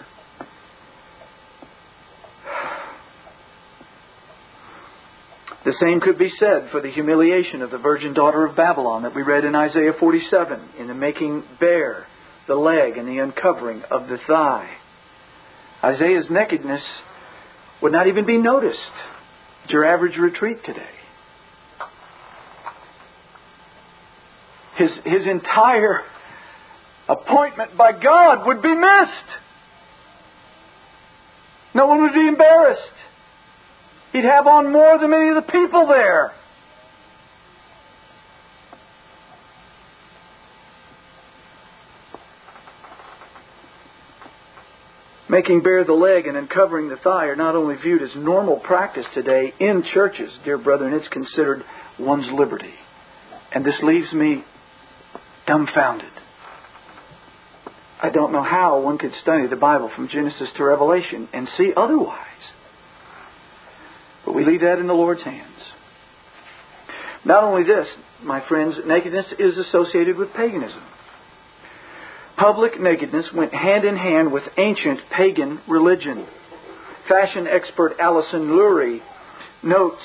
The 5.65 5.75
same 5.83 6.01
could 6.01 6.19
be 6.19 6.33
said 6.39 6.71
for 6.71 6.81
the 6.81 6.91
humiliation 6.91 7.61
of 7.61 7.71
the 7.71 7.77
virgin 7.77 8.15
daughter 8.15 8.47
of 8.47 8.57
Babylon 8.57 9.03
that 9.03 9.15
we 9.15 9.21
read 9.21 9.45
in 9.45 9.55
Isaiah 9.55 9.93
47 10.01 10.61
in 10.79 10.87
the 10.87 10.95
making 10.95 11.43
bare 11.61 12.07
the 12.47 12.55
leg 12.55 12.97
and 12.97 13.07
the 13.07 13.19
uncovering 13.19 13.83
of 13.91 14.09
the 14.09 14.17
thigh. 14.27 14.71
Isaiah's 15.85 16.31
nakedness 16.31 16.81
would 17.83 17.93
not 17.93 18.07
even 18.07 18.25
be 18.25 18.39
noticed 18.39 18.79
at 19.65 19.71
your 19.71 19.85
average 19.85 20.17
retreat 20.17 20.65
today. 20.65 20.98
His, 24.79 24.91
his 25.05 25.27
entire 25.27 26.03
appointment 27.09 27.77
by 27.77 27.93
God 27.93 28.47
would 28.47 28.63
be 28.63 28.75
missed. 28.75 29.29
No 31.75 31.87
one 31.89 32.03
would 32.03 32.15
be 32.15 32.29
embarrassed. 32.29 32.83
He'd 34.13 34.25
have 34.25 34.47
on 34.47 34.73
more 34.73 34.99
than 34.99 35.11
many 35.11 35.31
of 35.31 35.35
the 35.35 35.53
people 35.53 35.87
there. 35.89 36.33
Making 45.29 45.63
bare 45.63 45.85
the 45.85 45.93
leg 45.93 46.27
and 46.27 46.37
uncovering 46.37 46.89
the 46.89 46.97
thigh 46.97 47.27
are 47.27 47.37
not 47.37 47.55
only 47.55 47.77
viewed 47.77 48.03
as 48.03 48.11
normal 48.17 48.61
practice 48.61 49.05
today 49.13 49.53
in 49.61 49.85
churches, 49.93 50.31
dear 50.45 50.57
brethren, 50.57 50.95
it's 50.95 51.09
considered 51.09 51.65
one's 51.99 52.29
liberty. 52.33 52.75
And 53.53 53.65
this 53.65 53.75
leaves 53.83 54.13
me 54.13 54.45
dumbfounded. 55.49 56.13
I 58.01 58.11
don't 58.11 58.33
know 58.33 58.45
how 58.45 58.81
one 58.81 58.99
could 58.99 59.13
study 59.23 59.49
the 59.49 59.57
Bible 59.57 59.91
from 59.97 60.09
Genesis 60.09 60.49
to 60.57 60.63
Revelation 60.63 61.29
and 61.33 61.49
see 61.57 61.73
otherwise. 61.77 62.25
But 64.25 64.35
we 64.35 64.45
leave 64.45 64.61
that 64.61 64.79
in 64.79 64.87
the 64.87 64.93
Lord's 64.93 65.23
hands. 65.23 65.49
Not 67.25 67.43
only 67.43 67.65
this, 67.65 67.89
my 68.23 68.47
friends, 68.47 68.77
nakedness 68.87 69.27
is 69.39 69.59
associated 69.59 70.17
with 70.17 70.33
paganism. 70.35 70.83
Public 72.37 72.81
nakedness 72.81 73.27
went 73.35 73.53
hand 73.53 73.85
in 73.85 73.97
hand 73.97 74.31
with 74.31 74.45
ancient 74.57 75.01
pagan 75.11 75.61
religion. 75.67 76.27
Fashion 77.09 77.49
expert 77.49 77.97
Alison 77.99 78.49
Lurie 78.51 79.01
notes, 79.63 80.03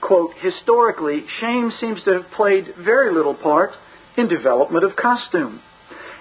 quote, 0.00 0.32
historically, 0.40 1.24
shame 1.40 1.70
seems 1.78 2.02
to 2.04 2.14
have 2.14 2.30
played 2.34 2.74
very 2.84 3.14
little 3.14 3.34
part 3.34 3.70
in 4.18 4.28
development 4.28 4.84
of 4.84 4.96
costume. 4.96 5.60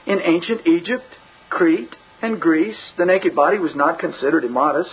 In 0.06 0.20
ancient 0.22 0.66
Egypt, 0.66 1.06
Crete, 1.50 1.96
and 2.22 2.40
Greece, 2.40 2.78
the 2.98 3.06
naked 3.06 3.36
body 3.36 3.60
was 3.60 3.76
not 3.76 4.00
considered 4.00 4.44
immodest. 4.44 4.90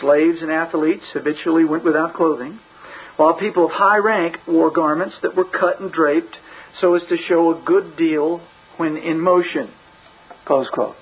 Slaves 0.00 0.38
and 0.40 0.50
athletes 0.50 1.04
habitually 1.12 1.64
went 1.64 1.84
without 1.84 2.14
clothing, 2.14 2.58
while 3.16 3.34
people 3.34 3.66
of 3.66 3.72
high 3.72 3.98
rank 3.98 4.36
wore 4.46 4.70
garments 4.70 5.14
that 5.22 5.36
were 5.36 5.44
cut 5.44 5.80
and 5.80 5.92
draped 5.92 6.36
so 6.80 6.94
as 6.94 7.02
to 7.08 7.16
show 7.28 7.50
a 7.50 7.62
good 7.64 7.96
deal 7.96 8.40
when 8.76 8.96
in 8.96 9.20
motion. 9.20 9.70
Close 10.46 10.68
quote. 10.72 10.96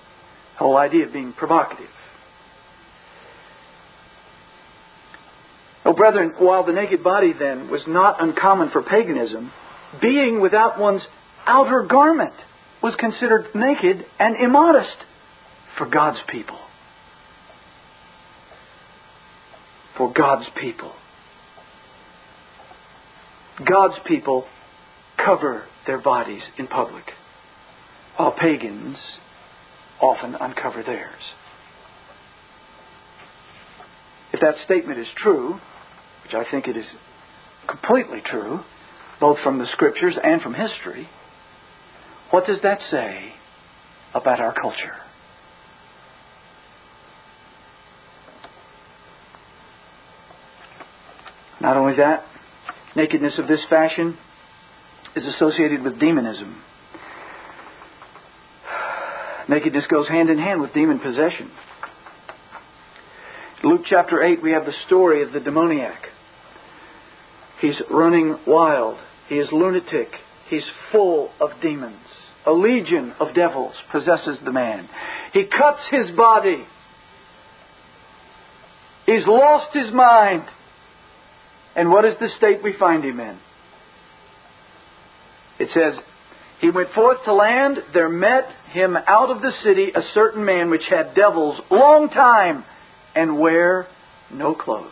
Whole 0.59 0.77
idea 0.77 1.07
of 1.07 1.13
being 1.13 1.33
provocative. 1.33 1.89
Oh, 5.85 5.93
brethren, 5.95 6.35
while 6.39 6.65
the 6.65 6.73
naked 6.73 7.03
body 7.03 7.33
then 7.37 7.71
was 7.71 7.83
not 7.89 8.23
uncommon 8.23 8.71
for 8.71 8.83
paganism, 8.83 9.51
being 10.01 10.41
without 10.41 10.79
one's 10.79 11.03
outer 11.47 11.87
garment 11.89 12.35
was 12.83 12.95
considered 12.99 13.47
naked 13.55 14.05
and 14.19 14.37
immodest 14.37 14.97
for 15.79 15.87
God's 15.87 16.19
people. 16.29 16.59
For 19.97 20.13
God's 20.13 20.47
people. 20.61 20.93
God's 23.59 23.95
people 24.07 24.47
cover 25.25 25.65
their 25.87 26.01
bodies 26.01 26.43
in 26.59 26.67
public, 26.67 27.05
while 28.17 28.33
pagans 28.33 28.97
often 30.01 30.35
uncover 30.35 30.83
theirs. 30.83 31.23
If 34.33 34.41
that 34.41 34.55
statement 34.65 34.99
is 34.99 35.07
true, 35.17 35.61
which 36.25 36.35
I 36.35 36.51
think 36.51 36.67
it 36.67 36.77
is 36.77 36.87
completely 37.69 38.23
true, 38.25 38.61
both 39.21 39.39
from 39.45 39.59
the 39.59 39.67
scriptures 39.73 40.15
and 40.23 40.41
from 40.41 40.55
history, 40.55 41.09
what 42.33 42.47
does 42.47 42.59
that 42.63 42.79
say 42.91 43.31
about 44.15 44.41
our 44.41 44.55
culture? 44.55 44.97
Not 51.61 51.77
only 51.77 51.97
that, 51.97 52.25
nakedness 52.97 53.35
of 53.39 53.47
this 53.47 53.61
fashion 53.69 54.17
is 55.15 55.25
associated 55.27 55.83
with 55.83 56.01
demonism. 56.01 56.61
Nakedness 59.49 59.85
goes 59.91 60.09
hand 60.09 60.31
in 60.31 60.39
hand 60.39 60.63
with 60.63 60.73
demon 60.73 61.01
possession. 61.01 61.51
Luke 63.63 63.83
chapter 63.85 64.23
8, 64.23 64.43
we 64.43 64.53
have 64.53 64.65
the 64.65 64.73
story 64.87 65.23
of 65.23 65.33
the 65.33 65.41
demoniac. 65.41 66.01
He's 67.61 67.81
running 67.91 68.39
wild. 68.47 68.97
He 69.29 69.35
is 69.35 69.49
lunatic. 69.53 70.09
He's 70.53 70.71
full 70.93 71.31
of 71.41 71.49
demons. 71.63 71.97
A 72.45 72.53
legion 72.53 73.15
of 73.19 73.35
devils 73.35 73.73
possesses 73.91 74.37
the 74.45 74.53
man. 74.53 74.87
He 75.33 75.45
cuts 75.45 75.81
his 75.91 76.15
body. 76.15 76.63
He's 79.07 79.27
lost 79.27 79.73
his 79.73 79.91
mind. 79.95 80.43
And 81.75 81.91
what 81.91 82.05
is 82.05 82.17
the 82.21 82.29
state 82.37 82.63
we 82.63 82.75
find 82.79 83.03
him 83.03 83.19
in? 83.19 83.39
It 85.59 85.71
says, 85.73 85.99
He 86.61 86.69
went 86.69 86.93
forth 86.93 87.25
to 87.25 87.33
land. 87.33 87.79
There 87.95 88.11
met 88.11 88.45
him 88.73 88.95
out 88.95 89.31
of 89.31 89.41
the 89.41 89.53
city 89.65 89.93
a 89.95 90.03
certain 90.13 90.45
man 90.45 90.69
which 90.69 90.85
had 90.91 91.15
devils 91.15 91.63
long 91.71 92.11
time 92.11 92.63
and 93.15 93.39
wear 93.39 93.87
no 94.31 94.55
clothes. 94.55 94.91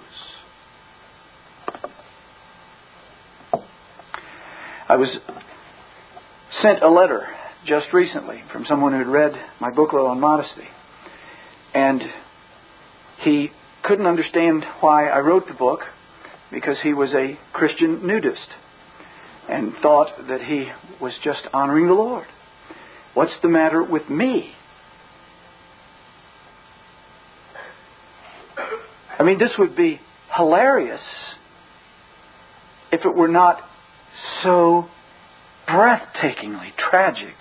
I 4.88 4.96
was 4.96 5.08
sent 6.62 6.82
a 6.82 6.88
letter 6.88 7.26
just 7.66 7.92
recently 7.92 8.42
from 8.52 8.64
someone 8.66 8.92
who 8.92 8.98
had 8.98 9.06
read 9.06 9.32
my 9.60 9.70
booklet 9.70 10.06
on 10.06 10.20
modesty. 10.20 10.68
And 11.74 12.02
he 13.22 13.50
couldn't 13.82 14.06
understand 14.06 14.64
why 14.80 15.08
I 15.08 15.20
wrote 15.20 15.46
the 15.46 15.54
book 15.54 15.80
because 16.50 16.76
he 16.82 16.92
was 16.92 17.10
a 17.12 17.38
Christian 17.52 18.06
nudist 18.06 18.48
and 19.48 19.74
thought 19.82 20.28
that 20.28 20.42
he 20.42 20.68
was 21.00 21.12
just 21.22 21.42
honoring 21.52 21.86
the 21.86 21.94
Lord. 21.94 22.26
What's 23.14 23.32
the 23.42 23.48
matter 23.48 23.82
with 23.82 24.08
me? 24.08 24.52
I 29.18 29.22
mean, 29.22 29.38
this 29.38 29.50
would 29.58 29.76
be 29.76 30.00
hilarious 30.36 31.00
if 32.90 33.04
it 33.04 33.14
were 33.14 33.28
not 33.28 33.60
so 34.42 34.88
breathtakingly 35.70 36.72
tragic. 36.90 37.34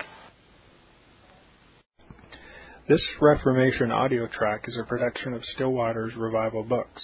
This 2.87 3.01
Reformation 3.19 3.91
audio 3.91 4.27
track 4.27 4.65
is 4.67 4.77
a 4.79 4.87
production 4.87 5.33
of 5.33 5.41
Still 5.55 5.71
Waters 5.71 6.13
Revival 6.15 6.63
Books. 6.63 7.01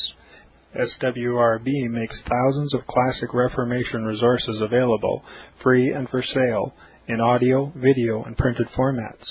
SWRB 0.76 1.90
makes 1.90 2.16
thousands 2.30 2.74
of 2.76 2.86
classic 2.86 3.34
Reformation 3.34 4.04
resources 4.04 4.62
available, 4.62 5.24
free 5.64 5.92
and 5.92 6.08
for 6.10 6.22
sale, 6.22 6.74
in 7.08 7.20
audio, 7.20 7.74
video, 7.76 8.24
and 8.24 8.38
printed 8.38 8.68
formats. 8.78 9.26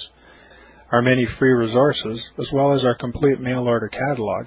Our 0.91 1.03
many 1.03 1.27
free 1.39 1.53
resources, 1.53 2.21
as 2.41 2.47
well 2.53 2.75
as 2.77 2.85
our 2.85 2.97
complete 2.97 3.41
mail 3.41 3.69
order 3.69 3.89
catalog, 3.89 4.47